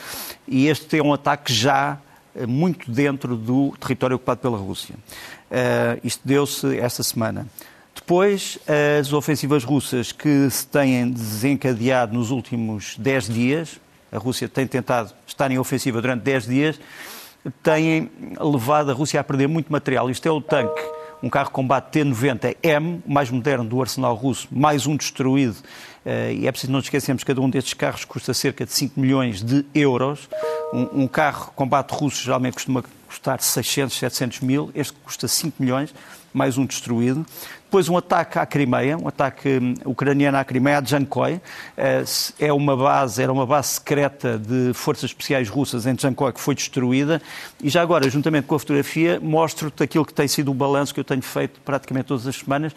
e 0.47 0.67
este 0.67 0.99
é 0.99 1.03
um 1.03 1.13
ataque 1.13 1.53
já 1.53 1.99
muito 2.47 2.91
dentro 2.91 3.37
do 3.37 3.75
território 3.81 4.17
ocupado 4.17 4.41
pela 4.41 4.59
Rússia. 4.59 4.95
isto 6.03 6.27
deu-se 6.27 6.79
esta 6.79 7.03
semana. 7.03 7.47
Depois, 7.95 8.59
as 9.01 9.13
ofensivas 9.13 9.65
russas 9.65 10.13
que 10.13 10.49
se 10.51 10.67
têm 10.67 11.11
desencadeado 11.11 12.15
nos 12.15 12.31
últimos 12.31 12.97
10 12.99 13.29
dias, 13.29 13.81
a 14.13 14.19
Rússia 14.19 14.49
tem 14.49 14.67
tentado 14.67 15.13
estar 15.27 15.51
em 15.51 15.59
ofensiva 15.59 16.01
durante 16.01 16.23
10 16.23 16.47
dias, 16.47 16.81
têm 17.63 18.11
levado 18.39 18.91
a 18.91 18.95
Rússia 18.95 19.21
a 19.21 19.25
perder 19.25 19.49
muito 19.49 19.73
material. 19.73 20.11
Isto 20.11 20.27
é 20.29 20.31
o 20.31 20.41
tanque, 20.41 20.81
um 21.27 21.31
carro 21.31 21.47
de 21.47 21.53
combate 21.53 21.91
T-90M, 21.91 23.01
o 23.05 23.13
mais 23.13 23.31
moderno 23.31 23.65
do 23.65 23.81
arsenal 23.81 24.15
russo, 24.15 24.47
mais 24.51 24.87
um 24.87 24.97
destruído. 24.97 25.57
Eh, 26.07 26.35
e 26.35 26.47
é 26.47 26.53
preciso 26.53 26.73
não 26.73 26.79
esquecermos 26.79 27.25
que 27.25 27.27
cada 27.27 27.41
um 27.41 27.51
destes 27.51 27.75
carros 27.75 28.05
custa 28.05 28.33
cerca 28.33 28.65
de 28.65 28.73
5 28.73 28.99
milhões 28.99 29.43
de 29.43 29.65
euros. 29.75 30.29
Um, 30.73 31.03
um 31.03 31.09
carro 31.09 31.53
combate 31.57 31.91
russo 31.91 32.23
geralmente 32.23 32.55
costuma 32.55 32.85
custar 33.09 33.41
600, 33.41 33.99
700 33.99 34.41
mil, 34.41 34.71
este 34.75 34.93
custa 35.05 35.27
5 35.27 35.61
milhões, 35.61 35.93
mais 36.33 36.59
um 36.59 36.65
destruído. 36.65 37.27
Depois 37.65 37.89
um 37.89 37.97
ataque 37.97 38.39
à 38.39 38.47
Crimeia, 38.47 38.97
um 38.97 39.09
ataque 39.09 39.59
hum, 39.61 39.75
ucraniano 39.85 40.39
à 40.39 40.45
Crimeia, 40.45 40.79
a 40.79 40.81
Djankoi. 40.81 41.41
Eh, 41.77 42.05
é 42.39 42.53
uma 42.53 42.77
base, 42.77 43.21
era 43.21 43.33
uma 43.33 43.45
base 43.45 43.71
secreta 43.71 44.39
de 44.39 44.73
forças 44.75 45.11
especiais 45.11 45.49
russas 45.49 45.87
em 45.87 45.95
Djankoi 45.95 46.33
que 46.33 46.41
foi 46.41 46.55
destruída. 46.55 47.21
E 47.61 47.69
já 47.69 47.83
agora, 47.83 48.09
juntamente 48.09 48.47
com 48.47 48.55
a 48.55 48.59
fotografia, 48.61 49.19
mostro-te 49.21 49.83
aquilo 49.83 50.05
que 50.05 50.15
tem 50.15 50.29
sido 50.29 50.53
o 50.53 50.55
balanço 50.55 50.95
que 50.95 51.01
eu 51.01 51.05
tenho 51.05 51.23
feito 51.23 51.61
praticamente 51.65 52.07
todas 52.07 52.29
as 52.29 52.37
semanas 52.37 52.73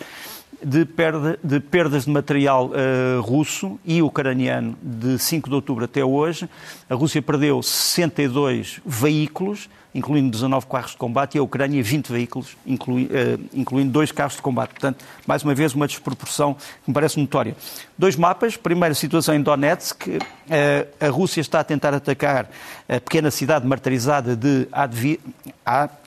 de, 0.63 0.85
perda, 0.85 1.39
de 1.43 1.59
perdas 1.59 2.05
de 2.05 2.11
material 2.11 2.69
uh, 2.69 3.21
russo 3.21 3.79
e 3.85 4.01
ucraniano 4.01 4.77
de 4.81 5.17
5 5.17 5.49
de 5.49 5.55
outubro 5.55 5.85
até 5.85 6.03
hoje. 6.03 6.49
A 6.89 6.95
Rússia 6.95 7.21
perdeu 7.21 7.61
62 7.61 8.81
veículos, 8.85 9.69
incluindo 9.95 10.29
19 10.29 10.67
carros 10.67 10.91
de 10.91 10.97
combate, 10.97 11.35
e 11.35 11.39
a 11.39 11.43
Ucrânia 11.43 11.81
20 11.81 12.11
veículos, 12.11 12.57
inclui, 12.65 13.05
uh, 13.05 13.39
incluindo 13.53 13.91
dois 13.91 14.11
carros 14.11 14.35
de 14.35 14.41
combate. 14.41 14.71
Portanto, 14.71 15.03
mais 15.25 15.43
uma 15.43 15.55
vez, 15.55 15.73
uma 15.73 15.87
desproporção 15.87 16.53
que 16.53 16.89
me 16.89 16.93
parece 16.93 17.19
notória. 17.19 17.55
Dois 17.97 18.15
mapas. 18.15 18.57
Primeiro, 18.57 18.91
a 18.91 18.95
situação 18.95 19.33
em 19.35 19.41
Donetsk. 19.41 20.07
Uh, 20.07 20.19
a 20.99 21.09
Rússia 21.09 21.41
está 21.41 21.59
a 21.59 21.63
tentar 21.63 21.93
atacar 21.93 22.49
a 22.87 22.99
pequena 22.99 23.29
cidade 23.29 23.67
martirizada 23.67 24.35
de 24.35 24.67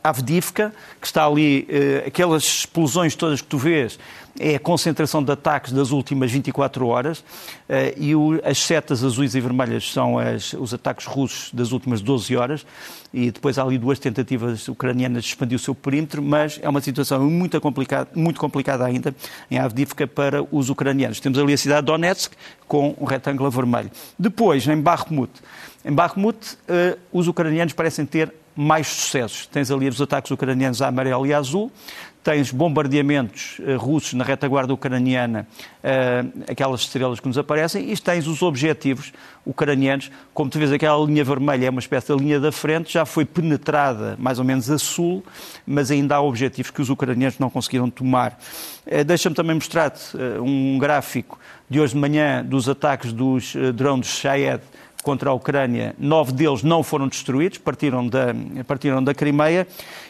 Avdivka, 0.03 0.75
que 1.01 1.07
está 1.07 1.25
ali, 1.25 1.69
aquelas 2.05 2.43
explosões 2.43 3.15
todas 3.15 3.41
que 3.41 3.47
tu 3.47 3.57
vês, 3.57 4.01
é 4.39 4.55
a 4.55 4.61
concentração 4.61 5.23
de 5.23 5.31
ataques 5.33 5.73
das 5.73 5.91
últimas 5.91 6.31
24 6.31 6.87
horas 6.87 7.23
e 7.97 8.13
as 8.45 8.59
setas 8.59 9.05
azuis 9.05 9.35
e 9.35 9.41
vermelhas 9.41 9.93
são 9.93 10.19
as, 10.19 10.53
os 10.55 10.73
ataques 10.73 11.07
russos 11.07 11.51
das 11.53 11.73
últimas 11.73 12.01
12 12.01 12.37
horas 12.37 12.67
e 13.13 13.31
depois 13.31 13.59
há 13.59 13.63
ali 13.63 13.77
duas 13.77 13.99
tentativas 13.99 14.69
ucranianas 14.69 15.25
de 15.25 15.31
expandir 15.31 15.57
o 15.57 15.59
seu 15.59 15.75
perímetro, 15.75 16.23
mas 16.23 16.59
é 16.63 16.69
uma 16.69 16.81
situação 16.81 17.29
muito 17.29 17.61
complicada, 17.61 18.09
muito 18.15 18.41
complicada 18.41 18.85
ainda 18.87 19.15
em 19.51 19.59
Avdivka 19.59 20.07
para 20.07 20.43
os 20.51 20.71
ucranianos. 20.71 21.21
Temos 21.21 21.39
ali 21.39 21.53
a 21.53 21.59
cidade 21.59 21.83
de 21.83 21.87
Donetsk 21.87 22.33
com 22.67 22.95
um 22.99 23.05
retângulo 23.05 23.51
vermelho. 23.51 23.91
Depois, 24.19 24.67
em 24.67 24.81
Bakhmut. 24.81 25.31
Em 25.85 25.93
Bakhmut, 25.93 26.39
uh, 26.39 26.99
os 27.13 27.27
ucranianos 27.27 27.73
parecem 27.73 28.07
ter 28.07 28.33
mais 28.55 28.87
sucessos. 28.87 29.47
Tens 29.47 29.71
ali 29.71 29.89
os 29.89 30.01
ataques 30.01 30.31
ucranianos 30.31 30.81
a 30.81 30.89
amarelo 30.89 31.27
e 31.27 31.35
azul, 31.35 31.73
tens 32.23 32.53
bombardeamentos 32.53 33.59
uh, 33.59 33.77
russos 33.79 34.13
na 34.13 34.23
retaguarda 34.23 34.73
ucraniana, 34.73 35.49
uh, 35.83 36.43
aquelas 36.49 36.83
estrelas 36.83 37.19
que 37.19 37.27
nos 37.27 37.37
aparecem, 37.37 37.91
e 37.91 37.97
tens 37.97 38.29
os 38.29 38.43
objetivos 38.43 39.13
ucranianos. 39.45 40.09
Como 40.33 40.49
tu 40.49 40.59
vês, 40.61 40.71
aquela 40.71 41.05
linha 41.05 41.25
vermelha 41.25 41.67
é 41.67 41.71
uma 41.71 41.81
espécie 41.81 42.09
da 42.11 42.15
linha 42.15 42.39
da 42.39 42.53
frente, 42.53 42.93
já 42.93 43.05
foi 43.05 43.25
penetrada 43.25 44.17
mais 44.21 44.39
ou 44.39 44.45
menos 44.45 44.71
a 44.71 44.79
sul, 44.79 45.25
mas 45.67 45.91
ainda 45.91 46.15
há 46.15 46.21
objetivos 46.21 46.71
que 46.71 46.81
os 46.81 46.91
ucranianos 46.91 47.41
não 47.41 47.51
conseguiram 47.51 47.91
tomar. 47.91 48.39
Uh, 48.87 49.03
Deixa-me 49.05 49.35
também 49.35 49.57
mostrar-te 49.57 50.17
um 50.41 50.79
gráfico 50.79 51.41
de 51.69 51.81
hoje 51.81 51.95
de 51.95 51.99
manhã 51.99 52.45
dos 52.45 52.69
ataques 52.69 53.13
dos 53.13 53.57
drones 53.75 54.07
Shahed 54.07 54.63
contra 55.03 55.31
a 55.31 55.33
Ucrânia, 55.33 55.95
nove 55.99 56.33
deles 56.33 56.63
não 56.63 56.83
foram 56.83 57.09
destruídos, 57.09 57.59
partiram 57.59 58.07
da, 58.07 58.27
partiram 58.67 59.03
da 59.03 59.13
Crimeia. 59.13 59.67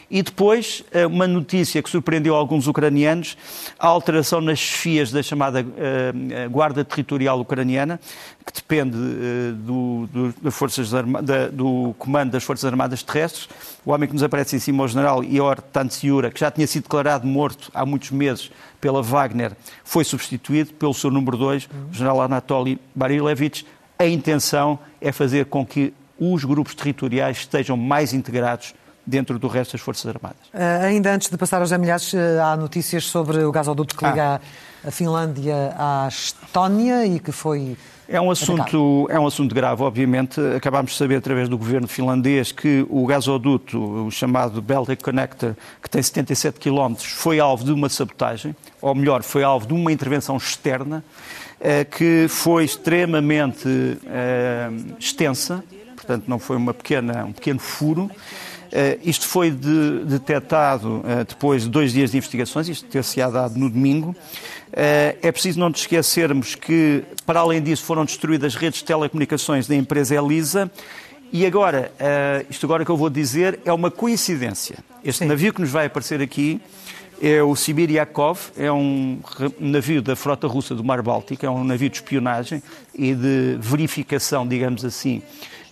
E 0.09 0.21
depois, 0.21 0.83
eh, 0.91 1.07
uma 1.07 1.25
notícia 1.27 1.81
que 1.81 1.89
surpreendeu 1.89 2.35
alguns 2.35 2.67
ucranianos, 2.67 3.35
a 3.79 3.87
alteração 3.87 4.39
nas 4.39 4.59
chefias 4.59 5.11
da 5.11 5.23
chamada 5.23 5.61
uh, 5.61 6.49
Guarda 6.51 6.85
Territorial 6.85 7.39
Ucraniana, 7.39 7.99
que 8.45 8.53
depende 8.53 8.95
do, 9.55 10.07
do, 10.11 10.35
das 10.39 10.53
Forças 10.53 10.91
da, 10.91 11.47
do 11.47 11.95
Comando 11.97 12.31
das 12.33 12.43
Forças 12.43 12.65
Armadas 12.65 13.01
Terrestres. 13.01 13.49
O 13.83 13.91
homem 13.91 14.07
que 14.07 14.13
nos 14.13 14.21
aparece 14.21 14.55
em 14.55 14.59
cima, 14.59 14.83
o 14.83 14.87
general 14.87 15.23
Ior 15.23 15.59
Tantsiura, 15.59 16.29
que 16.29 16.39
já 16.39 16.51
tinha 16.51 16.67
sido 16.67 16.83
declarado 16.83 17.25
morto 17.25 17.71
há 17.73 17.83
muitos 17.83 18.11
meses 18.11 18.51
pela 18.79 19.01
Wagner, 19.01 19.53
foi 19.83 20.03
substituído 20.03 20.73
pelo 20.73 20.93
seu 20.93 21.09
número 21.09 21.37
2, 21.37 21.69
o 21.89 21.93
general 21.93 22.21
Anatoly 22.21 22.79
Barilevich. 22.93 23.65
A 23.97 24.05
intenção 24.05 24.79
é 24.99 25.11
fazer 25.11 25.45
com 25.45 25.65
que 25.65 25.93
os 26.19 26.43
grupos 26.43 26.75
territoriais 26.75 27.37
estejam 27.37 27.75
mais 27.75 28.13
integrados 28.13 28.73
dentro 29.05 29.37
do 29.37 29.47
resto 29.47 29.73
das 29.73 29.81
Forças 29.81 30.05
Armadas. 30.07 30.47
Uh, 30.53 30.85
ainda 30.85 31.13
antes 31.13 31.29
de 31.29 31.37
passar 31.37 31.59
aos 31.59 31.71
milhares, 31.71 32.13
uh, 32.13 32.17
há 32.43 32.55
notícias 32.55 33.05
sobre 33.05 33.43
o 33.43 33.51
gasoduto 33.51 33.95
que 33.95 34.05
liga 34.05 34.41
ah. 34.41 34.87
a 34.87 34.91
Finlândia 34.91 35.73
à 35.77 36.07
Estónia 36.07 37.05
e 37.05 37.19
que 37.19 37.31
foi. 37.31 37.77
É 38.07 38.19
um, 38.19 38.29
assunto, 38.29 39.07
é 39.09 39.17
um 39.19 39.25
assunto 39.25 39.55
grave, 39.55 39.81
obviamente. 39.81 40.39
Acabámos 40.55 40.91
de 40.91 40.97
saber, 40.97 41.15
através 41.15 41.47
do 41.47 41.57
governo 41.57 41.87
finlandês, 41.87 42.51
que 42.51 42.85
o 42.89 43.05
gasoduto, 43.05 44.05
o 44.05 44.11
chamado 44.11 44.61
Baltic 44.61 45.01
Connector, 45.01 45.55
que 45.81 45.89
tem 45.89 46.03
77 46.03 46.59
km, 46.59 46.95
foi 46.97 47.39
alvo 47.39 47.63
de 47.63 47.71
uma 47.71 47.87
sabotagem, 47.89 48.55
ou 48.81 48.93
melhor, 48.93 49.23
foi 49.23 49.43
alvo 49.43 49.65
de 49.65 49.73
uma 49.73 49.91
intervenção 49.91 50.35
externa, 50.35 51.03
que 51.89 52.27
foi 52.27 52.65
extremamente 52.65 53.97
extensa, 54.99 55.63
portanto, 55.95 56.25
não 56.27 56.37
foi 56.37 56.57
uma 56.57 56.73
pequena, 56.73 57.25
um 57.25 57.31
pequeno 57.31 57.59
furo. 57.59 58.03
Uh, 58.03 58.99
isto 59.03 59.27
foi 59.27 59.51
de, 59.51 60.03
detectado 60.03 61.03
depois 61.27 61.63
de 61.63 61.69
dois 61.69 61.93
dias 61.93 62.09
de 62.09 62.17
investigações, 62.17 62.67
isto 62.67 62.87
ter-se-á 62.89 63.29
dado 63.29 63.57
no 63.57 63.69
domingo. 63.69 64.15
É 64.71 65.31
preciso 65.31 65.59
não 65.59 65.69
nos 65.69 65.81
esquecermos 65.81 66.55
que, 66.55 67.03
para 67.25 67.41
além 67.41 67.61
disso, 67.61 67.83
foram 67.83 68.03
destruídas 68.03 68.55
redes 68.55 68.79
de 68.79 68.85
telecomunicações 68.85 69.67
da 69.67 69.75
empresa 69.75 70.15
Elisa. 70.15 70.71
E 71.31 71.45
agora, 71.45 71.91
isto 72.49 72.65
agora 72.65 72.83
que 72.83 72.89
eu 72.89 72.97
vou 72.97 73.09
dizer 73.11 73.59
é 73.63 73.71
uma 73.71 73.91
coincidência. 73.91 74.77
Este 75.03 75.19
Sim. 75.19 75.25
navio 75.25 75.53
que 75.53 75.61
nos 75.61 75.69
vai 75.69 75.85
aparecer 75.85 76.21
aqui 76.21 76.59
é 77.23 77.41
o 77.41 77.55
Sibiriakov, 77.55 78.51
é 78.57 78.69
um 78.69 79.17
navio 79.57 80.01
da 80.01 80.13
frota 80.13 80.45
russa 80.45 80.75
do 80.75 80.83
Mar 80.83 81.01
Báltico, 81.01 81.45
é 81.45 81.49
um 81.49 81.63
navio 81.63 81.89
de 81.89 81.95
espionagem 81.95 82.61
e 82.93 83.15
de 83.15 83.57
verificação, 83.61 84.45
digamos 84.45 84.83
assim, 84.83 85.21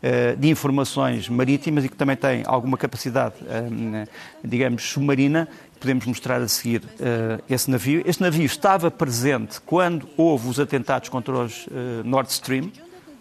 eh, 0.01 0.33
de 0.37 0.47
informações 0.47 1.27
marítimas 1.27 1.83
e 1.83 1.89
que 1.89 1.97
também 1.97 2.15
tem 2.15 2.43
alguma 2.45 2.77
capacidade, 2.77 3.35
eh, 3.49 4.07
digamos, 4.41 4.81
submarina. 4.83 5.45
Podemos 5.77 6.05
mostrar 6.05 6.41
a 6.41 6.47
seguir 6.47 6.83
eh, 7.01 7.41
esse 7.49 7.69
navio. 7.69 8.01
Este 8.05 8.21
navio 8.21 8.45
estava 8.45 8.89
presente 8.89 9.59
quando 9.59 10.07
houve 10.15 10.47
os 10.47 10.57
atentados 10.57 11.09
contra 11.09 11.33
os 11.33 11.67
Nord 12.05 12.31
Stream, 12.31 12.71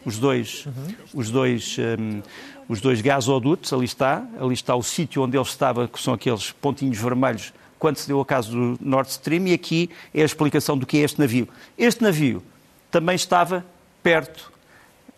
os 0.05 0.19
dois, 0.19 0.67
uhum. 0.67 0.95
os 1.15 1.31
dois, 1.31 1.77
um, 1.99 2.23
os 2.69 2.81
dois 2.81 3.01
gasodutos, 3.01 3.73
ali 3.73 3.85
está, 3.85 4.25
ali 4.41 4.55
está 4.55 4.77
o 4.77 4.85
sítio 4.85 5.21
onde 5.23 5.37
ele 5.37 5.45
estava, 5.45 5.89
que 5.89 6.01
são 6.01 6.15
aqueles 6.15 6.53
pontinhos 6.53 6.97
vermelhos, 6.97 7.53
quando 7.81 7.97
se 7.97 8.07
deu 8.07 8.21
o 8.21 8.25
caso 8.25 8.53
do 8.53 8.79
Nord 8.81 9.11
Stream, 9.11 9.49
e 9.49 9.55
aqui 9.55 9.91
é 10.15 10.23
a 10.23 10.25
explicação 10.25 10.79
do 10.79 10.87
que 10.87 10.99
é 10.99 11.01
este 11.01 11.19
navio. 11.19 11.49
Este 11.77 12.03
navio 12.03 12.43
também 12.91 13.17
estava 13.17 13.65
perto 14.03 14.53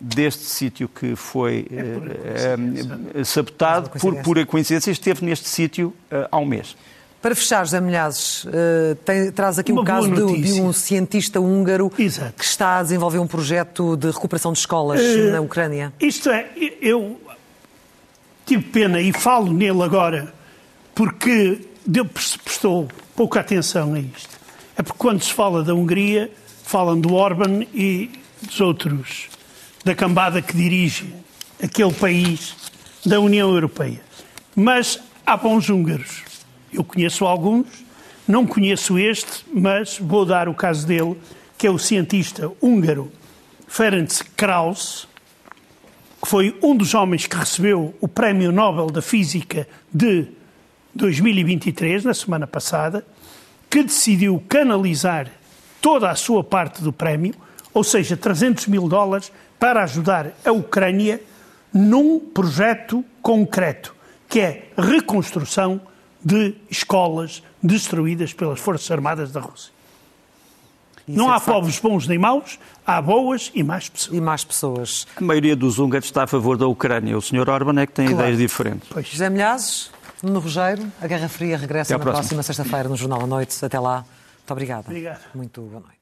deste 0.01 0.45
sítio 0.45 0.89
que 0.89 1.15
foi 1.15 1.67
é 1.71 3.19
uh, 3.21 3.25
sabotado, 3.25 3.91
por 3.91 4.17
pura 4.23 4.47
coincidência, 4.47 4.91
esteve 4.91 5.25
neste 5.25 5.49
sítio 5.49 5.89
uh, 6.11 6.29
há 6.31 6.39
um 6.39 6.47
mês. 6.47 6.77
Para 7.21 7.37
fechar, 7.37 7.65
José 7.65 7.81
Milhazes, 7.81 8.45
uh, 8.45 8.95
tem, 9.05 9.31
traz 9.31 9.59
aqui 9.59 9.71
Uma 9.71 9.83
um 9.83 9.85
caso 9.85 10.11
de, 10.11 10.43
de, 10.43 10.61
um 10.61 10.73
cientista 10.73 11.41
húngaro 11.41 11.93
Exato. 11.97 12.33
que 12.33 12.45
está 12.45 12.79
a 12.79 12.83
desenvolver 12.83 13.19
um 13.19 13.29
projeto 13.29 13.97
de 13.97 14.09
recuperação 14.09 14.53
de 14.53 14.59
escolas 14.59 15.01
na 15.31 15.41
Ucrânia. 15.41 15.93
Isto 16.01 16.31
é, 16.31 16.49
eu 16.81 17.21
tive 18.45 18.63
pena 18.65 19.01
e 19.01 19.13
falo 19.13 19.53
nele 19.53 19.83
agora 19.83 20.33
porque 20.95 21.61
deu, 21.87 22.05
prestou 22.05 22.89
pouca 23.15 23.41
atenção 23.41 23.95
a 23.95 24.01
isto. 24.01 24.41
É 24.77 24.83
porque 24.83 24.99
quando 24.99 25.23
se 25.23 25.33
fala 25.33 25.63
da 25.63 25.75
Hungria, 25.75 26.31
falam 26.65 26.99
do 26.99 27.15
Orban 27.15 27.65
e 27.75 28.11
dos 28.41 28.61
outros 28.61 29.29
da 29.85 29.95
cambada 29.95 30.41
que 30.41 30.57
dirige 30.57 31.13
aquele 31.63 31.93
país 31.93 32.55
da 33.05 33.21
União 33.21 33.53
Europeia. 33.53 34.01
Mas 34.55 34.99
há 35.27 35.37
bons 35.37 35.69
húngaros. 35.69 36.23
Eu 36.73 36.85
conheço 36.85 37.27
alguns, 37.27 37.67
não 38.27 38.47
conheço 38.47 38.99
este, 38.99 39.45
mas 39.53 39.99
vou 39.99 40.25
dar 40.25 40.49
o 40.49 40.55
caso 40.55 40.87
dele, 40.87 41.17
que 41.59 41.67
é 41.67 41.71
o 41.71 41.79
cientista 41.79 42.51
húngaro 42.61 43.11
Ferenc 43.67 44.25
Krauss, 44.37 45.09
que 46.23 46.29
foi 46.29 46.57
um 46.63 46.77
dos 46.77 46.95
homens 46.95 47.27
que 47.27 47.37
recebeu 47.37 47.95
o 48.01 48.07
Prémio 48.07 48.53
Nobel 48.53 48.87
da 48.87 49.03
Física 49.03 49.67
de 49.93 50.29
2023, 50.95 52.05
na 52.05 52.15
semana 52.15 52.47
passada, 52.47 53.05
que 53.71 53.83
decidiu 53.83 54.43
canalizar 54.49 55.29
toda 55.81 56.11
a 56.11 56.15
sua 56.15 56.45
parte 56.45 56.83
do 56.83 56.93
prémio, 56.93 57.35
ou 57.73 57.83
seja, 57.83 58.17
300 58.17 58.67
mil 58.67 58.89
dólares, 58.89 59.33
para 59.59 59.83
ajudar 59.85 60.33
a 60.45 60.53
Ucrânia 60.53 61.21
num 61.73 62.19
projeto 62.19 63.05
concreto, 63.23 63.95
que 64.29 64.41
é 64.41 64.69
reconstrução 64.77 65.81
de 66.23 66.55
escolas 66.71 67.43
destruídas 67.63 68.33
pelas 68.33 68.61
Forças 68.61 68.91
Armadas 68.91 69.33
da 69.33 69.41
Rússia. 69.41 69.73
Isso 71.07 71.19
não 71.19 71.33
é 71.33 71.37
há 71.37 71.41
facto. 71.41 71.59
povos 71.59 71.79
bons 71.81 72.07
nem 72.07 72.19
maus, 72.19 72.59
há 72.87 73.01
boas 73.03 73.51
e 73.55 73.63
más 73.63 73.89
pessoas. 73.89 74.17
E 74.17 74.21
más 74.21 74.45
pessoas. 74.45 75.07
A 75.17 75.21
maioria 75.21 75.57
dos 75.57 75.79
húngaros 75.79 76.07
está 76.07 76.25
a 76.25 76.27
favor 76.27 76.57
da 76.57 76.67
Ucrânia. 76.67 77.17
O 77.17 77.23
Sr. 77.23 77.49
Orban 77.49 77.81
é 77.81 77.87
que 77.87 77.93
tem 77.93 78.07
claro. 78.07 78.23
ideias 78.23 78.39
diferentes. 78.39 78.89
Pois. 78.89 79.07
José 79.09 79.29
Milhazes, 79.29 79.91
Nuno 80.23 80.39
Rogério, 80.39 80.91
a 81.01 81.07
Guerra 81.07 81.29
Fria 81.29 81.59
regressa 81.59 81.95
na 81.95 81.99
próxima, 81.99 82.21
próxima 82.21 82.43
sexta-feira 82.45 82.89
no 82.89 82.97
Jornal 82.97 83.23
à 83.23 83.27
Noite. 83.27 83.65
Até 83.65 83.81
lá. 83.81 84.05
Muito 84.39 84.51
obrigada. 84.51 84.85
Obrigado. 84.87 85.21
Muito 85.35 85.61
boa 85.63 85.81
noite. 85.81 85.99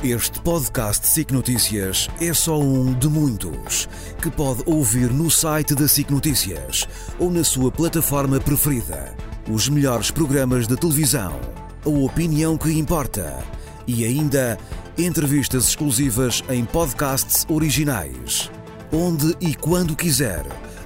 Este 0.00 0.40
podcast 0.40 1.04
SIC 1.08 1.32
Notícias 1.32 2.08
é 2.20 2.32
só 2.32 2.60
um 2.60 2.94
de 2.94 3.08
muitos 3.08 3.88
que 4.22 4.30
pode 4.30 4.62
ouvir 4.64 5.10
no 5.10 5.28
site 5.28 5.74
da 5.74 5.88
SIC 5.88 6.08
Notícias 6.12 6.86
ou 7.18 7.32
na 7.32 7.42
sua 7.42 7.72
plataforma 7.72 8.38
preferida. 8.38 9.12
Os 9.50 9.68
melhores 9.68 10.12
programas 10.12 10.68
de 10.68 10.76
televisão, 10.76 11.40
a 11.84 11.88
opinião 11.88 12.56
que 12.56 12.70
importa 12.78 13.42
e 13.88 14.04
ainda 14.04 14.56
entrevistas 14.96 15.66
exclusivas 15.66 16.44
em 16.48 16.64
podcasts 16.64 17.44
originais. 17.48 18.48
Onde 18.92 19.36
e 19.40 19.54
quando 19.56 19.96
quiser, 19.96 20.46